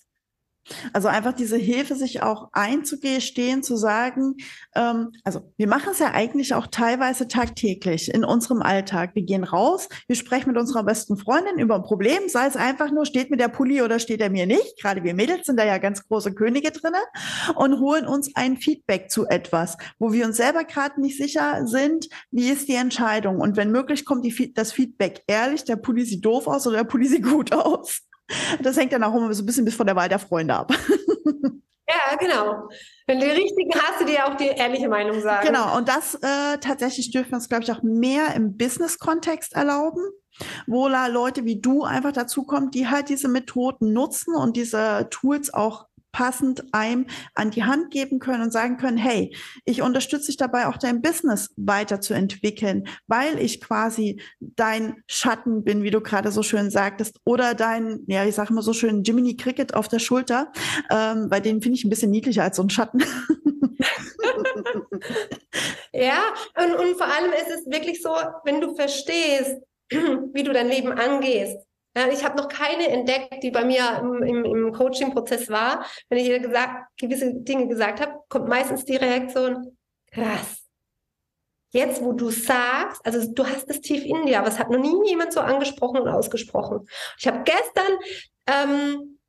Also 0.93 1.07
einfach 1.07 1.33
diese 1.33 1.57
Hilfe, 1.57 1.95
sich 1.95 2.21
auch 2.21 2.49
einzugestehen, 2.51 3.63
zu 3.63 3.75
sagen, 3.75 4.35
ähm, 4.75 5.11
also 5.23 5.41
wir 5.57 5.67
machen 5.67 5.89
es 5.91 5.99
ja 5.99 6.11
eigentlich 6.11 6.53
auch 6.53 6.67
teilweise 6.67 7.27
tagtäglich 7.27 8.13
in 8.13 8.23
unserem 8.23 8.61
Alltag. 8.61 9.11
Wir 9.15 9.23
gehen 9.23 9.43
raus, 9.43 9.89
wir 10.07 10.15
sprechen 10.15 10.49
mit 10.49 10.57
unserer 10.57 10.83
besten 10.83 11.17
Freundin 11.17 11.59
über 11.59 11.75
ein 11.75 11.83
Problem, 11.83 12.27
sei 12.27 12.45
es 12.45 12.55
einfach 12.55 12.91
nur, 12.91 13.05
steht 13.05 13.31
mir 13.31 13.37
der 13.37 13.47
Pulli 13.47 13.81
oder 13.81 13.99
steht 13.99 14.21
er 14.21 14.29
mir 14.29 14.45
nicht. 14.45 14.79
Gerade 14.81 15.03
wir 15.03 15.13
Mädels 15.13 15.45
sind 15.45 15.57
da 15.57 15.65
ja 15.65 15.77
ganz 15.77 16.07
große 16.07 16.33
Könige 16.33 16.71
drinne 16.71 17.01
und 17.55 17.79
holen 17.79 18.05
uns 18.05 18.29
ein 18.35 18.57
Feedback 18.57 19.09
zu 19.09 19.27
etwas, 19.27 19.77
wo 19.99 20.13
wir 20.13 20.25
uns 20.25 20.37
selber 20.37 20.63
gerade 20.63 21.01
nicht 21.01 21.17
sicher 21.17 21.65
sind, 21.65 22.07
wie 22.29 22.49
ist 22.49 22.67
die 22.67 22.75
Entscheidung. 22.75 23.39
Und 23.39 23.57
wenn 23.57 23.71
möglich, 23.71 24.05
kommt 24.05 24.25
die, 24.25 24.53
das 24.53 24.71
Feedback 24.71 25.23
ehrlich, 25.27 25.65
der 25.65 25.75
Pulli 25.75 26.05
sieht 26.05 26.23
doof 26.25 26.47
aus 26.47 26.67
oder 26.67 26.77
der 26.77 26.83
Pulli 26.83 27.07
sieht 27.07 27.23
gut 27.23 27.51
aus. 27.53 28.01
Das 28.61 28.77
hängt 28.77 28.93
dann 28.93 29.03
auch 29.03 29.15
immer 29.15 29.33
so 29.33 29.43
ein 29.43 29.45
bisschen 29.45 29.65
bis 29.65 29.75
von 29.75 29.87
der 29.87 29.95
Wahl 29.95 30.09
der 30.09 30.19
Freunde 30.19 30.55
ab. 30.55 30.71
Ja, 31.91 32.15
genau. 32.15 32.69
Wenn 33.05 33.19
du 33.19 33.25
die 33.25 33.31
richtigen 33.31 33.71
hast, 33.75 33.99
du 33.99 34.05
dir 34.05 34.25
auch 34.25 34.35
die 34.35 34.47
ehrliche 34.47 34.87
Meinung 34.87 35.19
sagen. 35.19 35.45
Genau, 35.45 35.75
und 35.75 35.89
das 35.89 36.15
äh, 36.15 36.57
tatsächlich 36.59 37.11
dürfen 37.11 37.31
wir 37.31 37.35
uns, 37.35 37.49
glaube 37.49 37.63
ich, 37.63 37.71
auch 37.73 37.83
mehr 37.83 38.33
im 38.33 38.55
Business-Kontext 38.55 39.53
erlauben, 39.53 40.01
wo 40.67 40.87
da 40.87 41.07
Leute 41.07 41.43
wie 41.43 41.59
du 41.59 41.83
einfach 41.83 42.13
dazukommen, 42.13 42.71
die 42.71 42.87
halt 42.87 43.09
diese 43.09 43.27
Methoden 43.27 43.91
nutzen 43.91 44.35
und 44.35 44.55
diese 44.55 45.07
Tools 45.09 45.53
auch 45.53 45.87
passend 46.11 46.63
einem 46.73 47.07
an 47.35 47.51
die 47.51 47.63
Hand 47.63 47.91
geben 47.91 48.19
können 48.19 48.43
und 48.43 48.51
sagen 48.51 48.77
können, 48.77 48.97
hey, 48.97 49.35
ich 49.65 49.81
unterstütze 49.81 50.27
dich 50.27 50.37
dabei, 50.37 50.67
auch 50.67 50.77
dein 50.77 51.01
Business 51.01 51.53
weiterzuentwickeln, 51.57 52.87
weil 53.07 53.39
ich 53.39 53.61
quasi 53.61 54.21
dein 54.39 55.03
Schatten 55.07 55.63
bin, 55.63 55.83
wie 55.83 55.91
du 55.91 56.01
gerade 56.01 56.31
so 56.31 56.43
schön 56.43 56.69
sagtest, 56.69 57.19
oder 57.25 57.53
dein, 57.53 58.01
ja, 58.07 58.25
ich 58.25 58.35
sage 58.35 58.51
immer 58.51 58.61
so 58.61 58.73
schön, 58.73 59.03
Jiminy 59.03 59.35
Cricket 59.35 59.73
auf 59.73 59.87
der 59.87 59.99
Schulter, 59.99 60.51
ähm, 60.89 61.29
bei 61.29 61.39
denen 61.39 61.61
finde 61.61 61.77
ich 61.77 61.83
ein 61.85 61.89
bisschen 61.89 62.11
niedlicher 62.11 62.43
als 62.43 62.57
so 62.57 62.63
ein 62.63 62.69
Schatten. 62.69 62.99
ja, 65.93 66.33
und, 66.55 66.75
und 66.75 66.97
vor 66.97 67.07
allem 67.07 67.31
ist 67.33 67.49
es 67.49 67.65
wirklich 67.67 68.01
so, 68.01 68.15
wenn 68.45 68.61
du 68.61 68.75
verstehst, 68.75 69.57
wie 69.89 70.43
du 70.43 70.53
dein 70.53 70.69
Leben 70.69 70.91
angehst, 70.91 71.57
ich 71.93 72.23
habe 72.23 72.37
noch 72.37 72.47
keine 72.47 72.87
entdeckt, 72.87 73.43
die 73.43 73.51
bei 73.51 73.65
mir 73.65 73.99
im, 73.99 74.23
im, 74.23 74.45
im 74.45 74.71
Coaching-Prozess 74.71 75.49
war. 75.49 75.85
Wenn 76.09 76.19
ich 76.19 76.27
ihr 76.27 76.39
gesagt, 76.39 76.87
gewisse 76.97 77.33
Dinge 77.33 77.67
gesagt 77.67 77.99
habe, 77.99 78.19
kommt 78.29 78.47
meistens 78.47 78.85
die 78.85 78.95
Reaktion, 78.95 79.77
krass. 80.11 80.57
Jetzt, 81.73 82.03
wo 82.03 82.11
du 82.11 82.29
sagst, 82.29 83.05
also 83.05 83.31
du 83.33 83.45
hast 83.45 83.69
es 83.69 83.79
tief 83.79 84.03
in 84.03 84.25
dir, 84.25 84.39
aber 84.39 84.49
es 84.49 84.59
hat 84.59 84.69
noch 84.69 84.79
nie 84.79 85.09
jemand 85.09 85.31
so 85.31 85.39
angesprochen 85.39 86.01
und 86.01 86.09
ausgesprochen. 86.09 86.87
Ich 87.17 87.27
habe 87.27 87.43
gestern 87.43 87.97
ähm, 88.45 89.19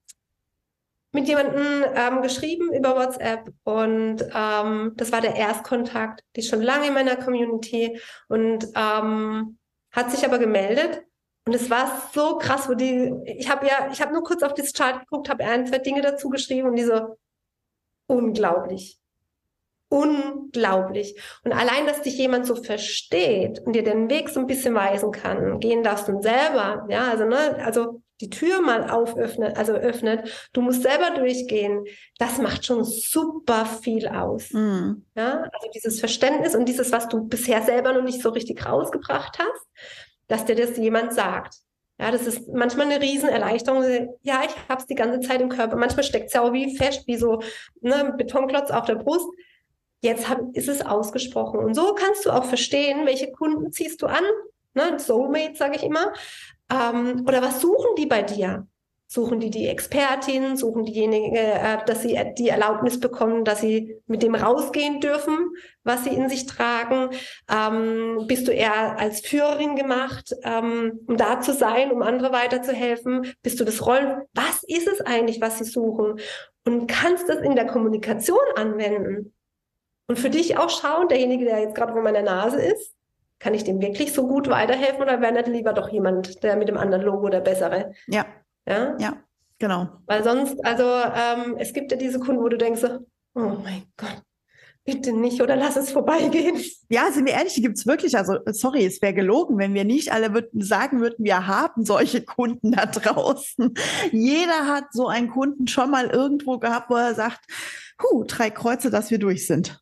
mit 1.12 1.28
jemandem 1.28 1.84
ähm, 1.94 2.22
geschrieben 2.22 2.72
über 2.72 2.96
WhatsApp 2.96 3.52
und 3.64 4.24
ähm, 4.34 4.92
das 4.96 5.12
war 5.12 5.20
der 5.20 5.36
Erstkontakt. 5.36 6.22
Die 6.34 6.40
ist 6.40 6.48
schon 6.48 6.62
lange 6.62 6.88
in 6.88 6.94
meiner 6.94 7.16
Community 7.16 8.00
und 8.28 8.66
ähm, 8.74 9.58
hat 9.92 10.10
sich 10.10 10.24
aber 10.24 10.38
gemeldet 10.38 11.02
und 11.44 11.54
es 11.54 11.70
war 11.70 12.08
so 12.12 12.38
krass, 12.38 12.68
wo 12.68 12.74
die, 12.74 13.12
ich 13.24 13.50
habe 13.50 13.66
ja, 13.66 13.88
ich 13.92 14.00
habe 14.00 14.12
nur 14.12 14.22
kurz 14.22 14.42
auf 14.42 14.54
das 14.54 14.72
Chart 14.72 15.00
geguckt, 15.00 15.28
habe 15.28 15.44
ein, 15.44 15.66
zwei 15.66 15.78
Dinge 15.78 16.00
dazu 16.00 16.28
geschrieben 16.28 16.68
und 16.68 16.76
die 16.76 16.84
so, 16.84 17.16
unglaublich. 18.06 18.98
Unglaublich. 19.88 21.20
Und 21.44 21.52
allein, 21.52 21.86
dass 21.86 22.00
dich 22.00 22.16
jemand 22.16 22.46
so 22.46 22.54
versteht 22.54 23.60
und 23.60 23.74
dir 23.74 23.82
den 23.82 24.08
Weg 24.08 24.30
so 24.30 24.40
ein 24.40 24.46
bisschen 24.46 24.74
weisen 24.74 25.12
kann, 25.12 25.60
gehen 25.60 25.82
darfst 25.82 26.08
du 26.08 26.22
selber, 26.22 26.86
ja, 26.88 27.10
also, 27.10 27.26
ne, 27.26 27.62
also 27.62 28.02
die 28.22 28.30
Tür 28.30 28.62
mal 28.62 28.88
auföffnet, 28.88 29.56
also 29.58 29.72
öffnet, 29.72 30.48
du 30.52 30.62
musst 30.62 30.82
selber 30.82 31.10
durchgehen, 31.10 31.84
das 32.18 32.38
macht 32.38 32.64
schon 32.64 32.84
super 32.84 33.66
viel 33.66 34.06
aus. 34.06 34.50
Mm. 34.52 35.02
Ja, 35.16 35.42
also 35.52 35.68
dieses 35.74 35.98
Verständnis 35.98 36.54
und 36.54 36.66
dieses, 36.66 36.92
was 36.92 37.08
du 37.08 37.24
bisher 37.24 37.62
selber 37.62 37.92
noch 37.92 38.04
nicht 38.04 38.22
so 38.22 38.30
richtig 38.30 38.64
rausgebracht 38.64 39.38
hast, 39.40 39.66
dass 40.32 40.44
dir 40.44 40.56
das 40.56 40.76
jemand 40.76 41.12
sagt. 41.12 41.56
Ja, 42.00 42.10
das 42.10 42.26
ist 42.26 42.48
manchmal 42.48 42.86
eine 42.86 43.00
Riesenerleichterung. 43.00 43.84
Ja, 44.22 44.42
ich 44.44 44.54
habe 44.68 44.80
es 44.80 44.86
die 44.86 44.94
ganze 44.94 45.20
Zeit 45.20 45.40
im 45.40 45.48
Körper. 45.48 45.76
Manchmal 45.76 46.04
steckt 46.04 46.28
es 46.28 46.32
ja 46.32 46.42
auch 46.42 46.52
wie 46.52 46.76
fest, 46.76 47.06
wie 47.06 47.16
so 47.16 47.40
ne, 47.80 48.14
Betonklotz 48.16 48.70
auf 48.70 48.86
der 48.86 48.96
Brust. 48.96 49.28
Jetzt 50.00 50.28
hab, 50.28 50.40
ist 50.54 50.68
es 50.68 50.84
ausgesprochen. 50.84 51.60
Und 51.60 51.74
so 51.74 51.94
kannst 51.94 52.26
du 52.26 52.30
auch 52.30 52.44
verstehen, 52.44 53.06
welche 53.06 53.30
Kunden 53.30 53.70
ziehst 53.70 54.02
du 54.02 54.06
an 54.06 54.24
ne? 54.74 54.98
Soulmate, 54.98 55.56
sage 55.56 55.76
ich 55.76 55.82
immer. 55.82 56.12
Ähm, 56.70 57.24
oder 57.26 57.42
was 57.42 57.60
suchen 57.60 57.94
die 57.96 58.06
bei 58.06 58.22
dir? 58.22 58.66
Suchen 59.12 59.40
die 59.40 59.50
die 59.50 59.68
Expertin? 59.68 60.56
Suchen 60.56 60.86
diejenigen, 60.86 61.36
äh, 61.36 61.84
dass 61.84 62.00
sie 62.00 62.18
die 62.38 62.48
Erlaubnis 62.48 62.98
bekommen, 62.98 63.44
dass 63.44 63.60
sie 63.60 64.00
mit 64.06 64.22
dem 64.22 64.34
rausgehen 64.34 65.00
dürfen, 65.00 65.50
was 65.84 66.04
sie 66.04 66.14
in 66.14 66.30
sich 66.30 66.46
tragen? 66.46 67.10
Ähm, 67.46 68.24
bist 68.26 68.48
du 68.48 68.52
eher 68.52 68.98
als 68.98 69.20
Führerin 69.20 69.76
gemacht, 69.76 70.34
ähm, 70.44 71.00
um 71.06 71.18
da 71.18 71.42
zu 71.42 71.52
sein, 71.52 71.92
um 71.92 72.00
andere 72.00 72.32
weiterzuhelfen? 72.32 73.34
Bist 73.42 73.60
du 73.60 73.64
das 73.64 73.84
Rollen? 73.84 74.22
Was 74.32 74.62
ist 74.62 74.88
es 74.88 75.02
eigentlich, 75.02 75.42
was 75.42 75.58
sie 75.58 75.64
suchen? 75.64 76.18
Und 76.64 76.86
kannst 76.86 77.28
das 77.28 77.42
in 77.42 77.54
der 77.54 77.66
Kommunikation 77.66 78.38
anwenden? 78.56 79.34
Und 80.06 80.18
für 80.18 80.30
dich 80.30 80.56
auch 80.56 80.70
schauen, 80.70 81.08
derjenige, 81.08 81.44
der 81.44 81.60
jetzt 81.60 81.74
gerade 81.74 81.92
vor 81.92 82.00
meiner 82.00 82.22
Nase 82.22 82.62
ist, 82.62 82.94
kann 83.38 83.52
ich 83.52 83.64
dem 83.64 83.82
wirklich 83.82 84.14
so 84.14 84.26
gut 84.26 84.48
weiterhelfen 84.48 85.02
oder 85.02 85.20
wäre 85.20 85.34
nicht 85.34 85.48
lieber 85.48 85.74
doch 85.74 85.90
jemand, 85.90 86.42
der 86.42 86.56
mit 86.56 86.68
dem 86.68 86.78
anderen 86.78 87.04
Logo 87.04 87.28
der 87.28 87.40
bessere? 87.40 87.92
Ja. 88.06 88.24
Ja? 88.66 88.96
Ja, 88.98 89.22
genau. 89.58 89.88
Weil 90.06 90.24
sonst, 90.24 90.64
also 90.64 90.84
ähm, 90.84 91.56
es 91.58 91.72
gibt 91.72 91.90
ja 91.90 91.98
diese 91.98 92.18
Kunden, 92.18 92.42
wo 92.42 92.48
du 92.48 92.58
denkst, 92.58 92.82
oh 93.34 93.56
mein 93.62 93.84
Gott, 93.96 94.22
bitte 94.84 95.12
nicht 95.12 95.40
oder 95.40 95.56
lass 95.56 95.76
es 95.76 95.90
vorbeigehen. 95.92 96.60
Ja, 96.88 97.10
sind 97.10 97.26
wir 97.26 97.34
ehrlich, 97.34 97.54
die 97.54 97.62
gibt 97.62 97.78
es 97.78 97.86
wirklich. 97.86 98.16
Also, 98.16 98.38
sorry, 98.46 98.84
es 98.84 99.00
wäre 99.00 99.14
gelogen, 99.14 99.58
wenn 99.58 99.74
wir 99.74 99.84
nicht 99.84 100.12
alle 100.12 100.34
würden, 100.34 100.62
sagen 100.62 101.00
würden, 101.00 101.24
wir 101.24 101.46
haben 101.46 101.84
solche 101.84 102.22
Kunden 102.22 102.72
da 102.72 102.86
draußen. 102.86 103.74
Jeder 104.10 104.66
hat 104.66 104.92
so 104.92 105.06
einen 105.06 105.30
Kunden 105.30 105.68
schon 105.68 105.90
mal 105.90 106.08
irgendwo 106.08 106.58
gehabt, 106.58 106.90
wo 106.90 106.96
er 106.96 107.14
sagt, 107.14 107.40
huh, 108.02 108.24
drei 108.26 108.50
Kreuze, 108.50 108.90
dass 108.90 109.10
wir 109.10 109.18
durch 109.18 109.46
sind. 109.46 109.81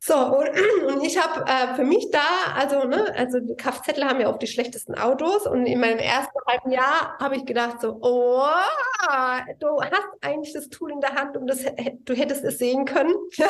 So, 0.00 0.14
und, 0.14 0.48
ich 1.02 1.18
habe 1.20 1.44
äh, 1.46 1.74
für 1.74 1.84
mich 1.84 2.10
da, 2.10 2.52
also, 2.54 2.84
ne, 2.86 3.12
also 3.16 3.38
Kfz 3.56 4.00
haben 4.00 4.20
ja 4.20 4.30
oft 4.30 4.40
die 4.40 4.46
schlechtesten 4.46 4.94
Autos 4.94 5.46
und 5.46 5.66
in 5.66 5.80
meinem 5.80 5.98
ersten 5.98 6.38
halben 6.46 6.70
Jahr 6.70 7.18
habe 7.18 7.36
ich 7.36 7.44
gedacht 7.44 7.80
so, 7.80 7.98
oh, 8.00 8.46
du 9.58 9.82
hast 9.82 10.08
eigentlich 10.20 10.52
das 10.52 10.68
Tool 10.68 10.92
in 10.92 11.00
der 11.00 11.14
Hand 11.14 11.36
und 11.36 11.46
das, 11.48 11.64
du 12.04 12.14
hättest 12.14 12.44
es 12.44 12.58
sehen 12.58 12.84
können. 12.84 13.14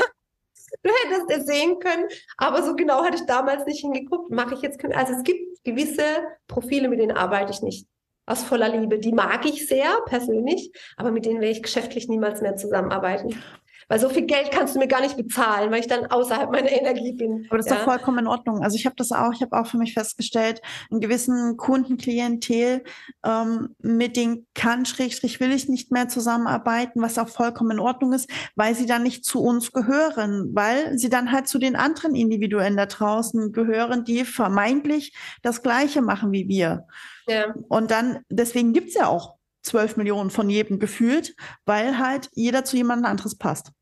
Du 0.83 0.91
hättest 0.91 1.31
es 1.31 1.47
sehen 1.47 1.79
können, 1.79 2.09
aber 2.37 2.63
so 2.63 2.77
genau 2.77 3.03
hatte 3.03 3.17
ich 3.17 3.25
damals 3.25 3.65
nicht 3.65 3.81
hingeguckt. 3.81 4.31
Mache 4.31 4.53
ich 4.53 4.61
jetzt, 4.61 4.79
also 4.85 5.15
es 5.15 5.23
gibt 5.23 5.65
gewisse 5.65 6.03
Profile, 6.47 6.91
mit 6.91 7.01
denen 7.01 7.17
arbeite 7.17 7.53
ich 7.53 7.63
nicht 7.63 7.89
aus 8.27 8.43
voller 8.43 8.69
Liebe. 8.69 8.99
Die 8.99 9.13
mag 9.13 9.47
ich 9.47 9.67
sehr 9.67 9.97
persönlich, 10.07 10.71
aber 10.97 11.11
mit 11.11 11.25
denen 11.25 11.41
werde 11.41 11.53
ich 11.53 11.63
geschäftlich 11.63 12.09
niemals 12.09 12.43
mehr 12.43 12.57
zusammenarbeiten. 12.57 13.43
Weil 13.89 13.99
so 13.99 14.09
viel 14.11 14.27
Geld 14.27 14.51
kannst 14.51 14.75
du 14.75 14.79
mir 14.79 14.87
gar 14.87 15.01
nicht 15.01 15.17
bezahlen, 15.17 15.71
weil 15.71 15.81
ich 15.81 15.87
dann 15.87 16.07
außerhalb 16.07 16.51
meiner 16.51 16.71
Energie 16.71 17.13
bin. 17.13 17.47
Aber 17.49 17.57
das 17.57 17.67
ist 17.67 17.73
ja. 17.73 17.79
doch 17.79 17.85
vollkommen 17.85 18.19
in 18.19 18.27
Ordnung. 18.27 18.63
Also 18.63 18.77
ich 18.77 18.85
habe 18.85 18.97
das 18.97 19.13
auch, 19.13 19.33
ich 19.33 19.41
habe 19.41 19.59
auch 19.59 19.67
für 19.67 19.79
mich 19.79 19.95
festgestellt, 19.95 20.61
einen 20.91 21.01
gewissen 21.01 21.57
Kundenklientel, 21.57 22.85
ähm, 23.25 23.75
mit 23.79 24.17
denen 24.17 24.47
kann, 24.55 24.85
schrägstrich 24.85 25.41
will 25.41 25.53
ich 25.53 25.69
nicht 25.69 25.91
mehr 25.91 26.09
zusammenarbeiten, 26.09 27.01
was 27.01 27.19
auch 27.19 27.29
vollkommen 27.29 27.73
in 27.73 27.81
Ordnung 27.81 28.13
ist, 28.13 28.29
weil 28.57 28.75
sie 28.75 28.87
dann 28.87 29.03
nicht 29.03 29.25
zu 29.25 29.43
uns 29.43 29.73
gehören, 29.73 30.51
weil 30.55 30.99
sie 30.99 31.09
dann 31.09 31.33
halt 31.33 31.49
zu 31.49 31.59
den 31.59 31.75
anderen 31.75 32.15
Individuen 32.15 32.77
da 32.77 32.87
draußen 32.87 33.53
gehören, 33.53 34.05
die 34.05 34.25
vermeintlich 34.25 35.15
das 35.43 35.63
Gleiche 35.63 36.03
machen 36.03 36.31
wie 36.33 36.47
wir. 36.47 36.87
Ja. 37.27 37.55
Und 37.69 37.91
dann, 37.91 38.21
deswegen 38.29 38.75
gibt's 38.75 38.95
ja 38.95 39.07
auch 39.07 39.39
12 39.63 39.97
Millionen 39.97 40.31
von 40.31 40.49
jedem 40.49 40.79
gefühlt, 40.79 41.35
weil 41.65 41.99
halt 41.99 42.31
jeder 42.35 42.65
zu 42.65 42.77
jemandem 42.77 43.11
anderes 43.11 43.37
passt. 43.37 43.73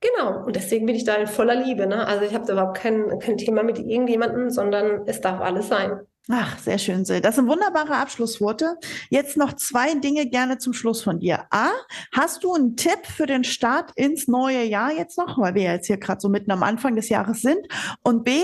Genau, 0.00 0.44
und 0.46 0.56
deswegen 0.56 0.86
bin 0.86 0.96
ich 0.96 1.04
da 1.04 1.14
in 1.16 1.26
voller 1.26 1.54
Liebe. 1.54 1.86
Ne? 1.86 2.06
Also 2.06 2.24
ich 2.24 2.32
habe 2.34 2.46
da 2.46 2.54
überhaupt 2.54 2.78
kein, 2.78 3.18
kein 3.18 3.36
Thema 3.36 3.62
mit 3.62 3.78
irgendjemandem, 3.78 4.48
sondern 4.48 5.02
es 5.06 5.20
darf 5.20 5.40
alles 5.40 5.68
sein. 5.68 6.00
Ach, 6.32 6.58
sehr 6.58 6.78
schön, 6.78 7.04
Sil. 7.04 7.20
Das 7.20 7.34
sind 7.34 7.48
wunderbare 7.48 7.96
Abschlussworte. 7.96 8.76
Jetzt 9.08 9.36
noch 9.36 9.54
zwei 9.54 9.94
Dinge 9.94 10.26
gerne 10.26 10.58
zum 10.58 10.72
Schluss 10.72 11.02
von 11.02 11.18
dir. 11.18 11.46
A, 11.50 11.70
hast 12.12 12.44
du 12.44 12.54
einen 12.54 12.76
Tipp 12.76 13.04
für 13.04 13.26
den 13.26 13.42
Start 13.42 13.90
ins 13.96 14.28
neue 14.28 14.62
Jahr 14.62 14.92
jetzt 14.92 15.18
noch, 15.18 15.38
weil 15.38 15.54
wir 15.54 15.64
jetzt 15.64 15.88
hier 15.88 15.98
gerade 15.98 16.20
so 16.20 16.28
mitten 16.28 16.52
am 16.52 16.62
Anfang 16.62 16.94
des 16.94 17.08
Jahres 17.08 17.40
sind? 17.40 17.66
Und 18.02 18.22
B, 18.24 18.42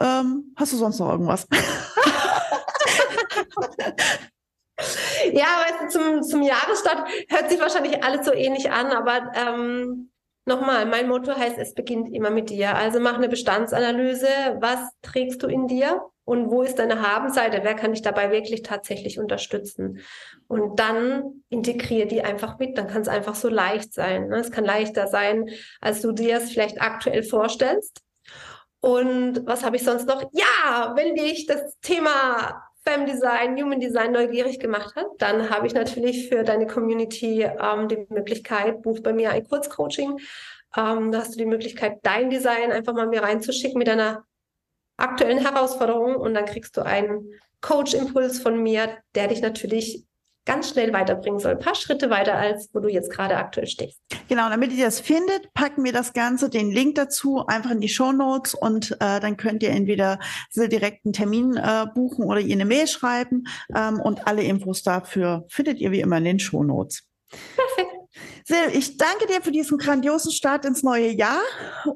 ähm, 0.00 0.54
hast 0.56 0.72
du 0.72 0.76
sonst 0.76 1.00
noch 1.00 1.10
irgendwas? 1.10 1.48
ja, 5.32 5.46
weißt 5.46 5.82
du, 5.82 5.88
zum, 5.88 6.22
zum 6.22 6.42
Jahresstart 6.42 7.08
hört 7.28 7.50
sich 7.50 7.60
wahrscheinlich 7.60 8.04
alles 8.04 8.24
so 8.24 8.32
ähnlich 8.32 8.70
an, 8.70 8.86
aber 8.92 9.32
ähm, 9.34 10.10
Nochmal, 10.48 10.86
mein 10.86 11.08
Motto 11.08 11.36
heißt, 11.36 11.58
es 11.58 11.74
beginnt 11.74 12.14
immer 12.14 12.30
mit 12.30 12.48
dir. 12.48 12.74
Also 12.74 13.00
mach 13.00 13.16
eine 13.16 13.28
Bestandsanalyse. 13.28 14.56
Was 14.60 14.78
trägst 15.02 15.42
du 15.42 15.46
in 15.46 15.66
dir? 15.66 16.00
Und 16.24 16.50
wo 16.50 16.62
ist 16.62 16.78
deine 16.78 17.06
Habenseite? 17.06 17.60
Wer 17.64 17.74
kann 17.74 17.92
dich 17.92 18.00
dabei 18.00 18.30
wirklich 18.30 18.62
tatsächlich 18.62 19.18
unterstützen? 19.18 20.00
Und 20.46 20.80
dann 20.80 21.42
integriere 21.50 22.06
die 22.06 22.22
einfach 22.22 22.58
mit. 22.58 22.78
Dann 22.78 22.86
kann 22.86 23.02
es 23.02 23.08
einfach 23.08 23.34
so 23.34 23.50
leicht 23.50 23.92
sein. 23.92 24.28
Ne? 24.28 24.36
Es 24.38 24.50
kann 24.50 24.64
leichter 24.64 25.06
sein, 25.06 25.50
als 25.82 26.00
du 26.00 26.12
dir 26.12 26.38
es 26.38 26.50
vielleicht 26.50 26.80
aktuell 26.80 27.24
vorstellst. 27.24 28.00
Und 28.80 29.44
was 29.44 29.64
habe 29.64 29.76
ich 29.76 29.84
sonst 29.84 30.08
noch? 30.08 30.22
Ja, 30.32 30.94
wenn 30.96 31.14
dich 31.14 31.44
das 31.44 31.78
Thema 31.82 32.67
Femdesign, 32.88 33.60
Human 33.62 33.80
Design 33.80 34.12
neugierig 34.12 34.58
gemacht 34.58 34.96
hat, 34.96 35.06
dann 35.18 35.50
habe 35.50 35.66
ich 35.66 35.74
natürlich 35.74 36.30
für 36.30 36.42
deine 36.42 36.66
Community 36.66 37.42
ähm, 37.42 37.86
die 37.86 38.06
Möglichkeit, 38.08 38.80
buch 38.80 39.00
bei 39.00 39.12
mir 39.12 39.30
ein 39.30 39.46
Kurzcoaching. 39.46 40.18
Ähm, 40.74 41.12
da 41.12 41.18
hast 41.18 41.34
du 41.34 41.38
die 41.38 41.44
Möglichkeit, 41.44 41.98
dein 42.02 42.30
Design 42.30 42.72
einfach 42.72 42.94
mal 42.94 43.06
mir 43.06 43.22
reinzuschicken 43.22 43.78
mit 43.78 43.88
deiner 43.88 44.24
aktuellen 44.96 45.38
Herausforderung 45.38 46.16
und 46.16 46.32
dann 46.32 46.46
kriegst 46.46 46.78
du 46.78 46.82
einen 46.82 47.30
Coach-Impuls 47.60 48.40
von 48.40 48.62
mir, 48.62 48.96
der 49.14 49.28
dich 49.28 49.42
natürlich 49.42 50.04
ganz 50.48 50.70
schnell 50.70 50.92
weiterbringen 50.94 51.38
soll. 51.38 51.52
Ein 51.52 51.58
paar 51.58 51.74
Schritte 51.74 52.08
weiter, 52.08 52.34
als 52.34 52.70
wo 52.72 52.80
du 52.80 52.88
jetzt 52.88 53.10
gerade 53.10 53.36
aktuell 53.36 53.66
stehst. 53.66 54.00
Genau, 54.28 54.48
damit 54.48 54.72
ihr 54.72 54.86
das 54.86 54.98
findet, 54.98 55.52
packen 55.52 55.84
wir 55.84 55.92
das 55.92 56.14
Ganze, 56.14 56.48
den 56.48 56.72
Link 56.72 56.94
dazu 56.94 57.44
einfach 57.46 57.70
in 57.70 57.80
die 57.80 57.88
Show 57.88 58.12
Notes 58.12 58.54
und 58.54 58.92
äh, 58.92 59.20
dann 59.20 59.36
könnt 59.36 59.62
ihr 59.62 59.70
entweder 59.70 60.18
direkt 60.56 61.04
einen 61.04 61.12
Termin 61.12 61.56
äh, 61.56 61.86
buchen 61.94 62.24
oder 62.24 62.40
ihr 62.40 62.54
eine 62.54 62.64
Mail 62.64 62.86
schreiben 62.86 63.44
ähm, 63.76 64.00
und 64.00 64.26
alle 64.26 64.42
Infos 64.42 64.82
dafür 64.82 65.44
findet 65.48 65.80
ihr 65.80 65.92
wie 65.92 66.00
immer 66.00 66.16
in 66.16 66.24
den 66.24 66.40
Show 66.40 66.64
Notes. 66.64 67.04
Perfekt. 67.28 67.98
Sil, 68.48 68.72
ich 68.72 68.96
danke 68.96 69.26
dir 69.26 69.42
für 69.42 69.52
diesen 69.52 69.76
grandiosen 69.76 70.32
Start 70.32 70.64
ins 70.64 70.82
neue 70.82 71.10
Jahr 71.10 71.42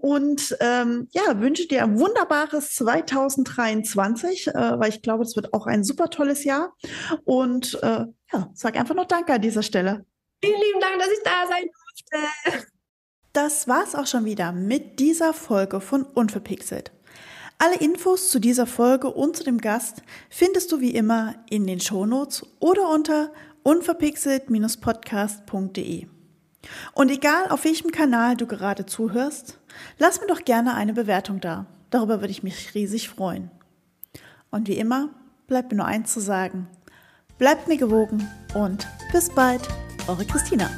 und 0.02 0.54
ähm, 0.60 1.08
ja, 1.12 1.40
wünsche 1.40 1.66
dir 1.66 1.82
ein 1.82 1.98
wunderbares 1.98 2.74
2023, 2.74 4.48
äh, 4.48 4.52
weil 4.52 4.90
ich 4.90 5.00
glaube, 5.00 5.22
es 5.22 5.34
wird 5.34 5.54
auch 5.54 5.66
ein 5.66 5.84
super 5.84 6.10
tolles 6.10 6.44
Jahr. 6.44 6.74
Und 7.24 7.82
äh, 7.82 8.04
ja, 8.32 8.50
sag 8.54 8.76
einfach 8.76 8.94
noch 8.94 9.06
Danke 9.06 9.34
an 9.34 9.40
dieser 9.40 9.62
Stelle. 9.62 10.04
Vielen 10.44 10.60
lieben 10.60 10.80
Dank, 10.80 10.98
dass 10.98 11.08
ich 11.08 11.22
da 11.24 11.46
sein 11.46 11.64
durfte. 11.64 12.16
Das 13.32 13.68
war's 13.68 13.94
auch 13.94 14.06
schon 14.06 14.26
wieder 14.26 14.52
mit 14.52 15.00
dieser 15.00 15.32
Folge 15.32 15.80
von 15.80 16.02
Unverpixelt. 16.02 16.92
Alle 17.58 17.76
Infos 17.76 18.30
zu 18.30 18.40
dieser 18.40 18.66
Folge 18.66 19.08
und 19.08 19.36
zu 19.36 19.44
dem 19.44 19.58
Gast 19.58 20.02
findest 20.28 20.72
du 20.72 20.80
wie 20.80 20.90
immer 20.90 21.36
in 21.48 21.64
den 21.66 21.80
Shownotes 21.80 22.44
oder 22.58 22.90
unter 22.90 23.32
unverpixelt-podcast.de. 23.62 26.08
Und 26.92 27.10
egal 27.10 27.48
auf 27.48 27.64
welchem 27.64 27.90
Kanal 27.92 28.36
du 28.36 28.46
gerade 28.46 28.84
zuhörst, 28.84 29.58
lass 29.98 30.20
mir 30.20 30.26
doch 30.26 30.44
gerne 30.44 30.74
eine 30.74 30.92
Bewertung 30.92 31.40
da. 31.40 31.64
Darüber 31.90 32.20
würde 32.20 32.32
ich 32.32 32.42
mich 32.42 32.74
riesig 32.74 33.08
freuen. 33.08 33.50
Und 34.50 34.68
wie 34.68 34.76
immer, 34.76 35.08
bleibt 35.46 35.70
mir 35.70 35.78
nur 35.78 35.86
eins 35.86 36.12
zu 36.12 36.20
sagen. 36.20 36.68
Bleibt 37.42 37.66
mir 37.66 37.76
gewogen 37.76 38.30
und 38.54 38.86
bis 39.10 39.28
bald, 39.28 39.62
eure 40.06 40.24
Christina. 40.24 40.70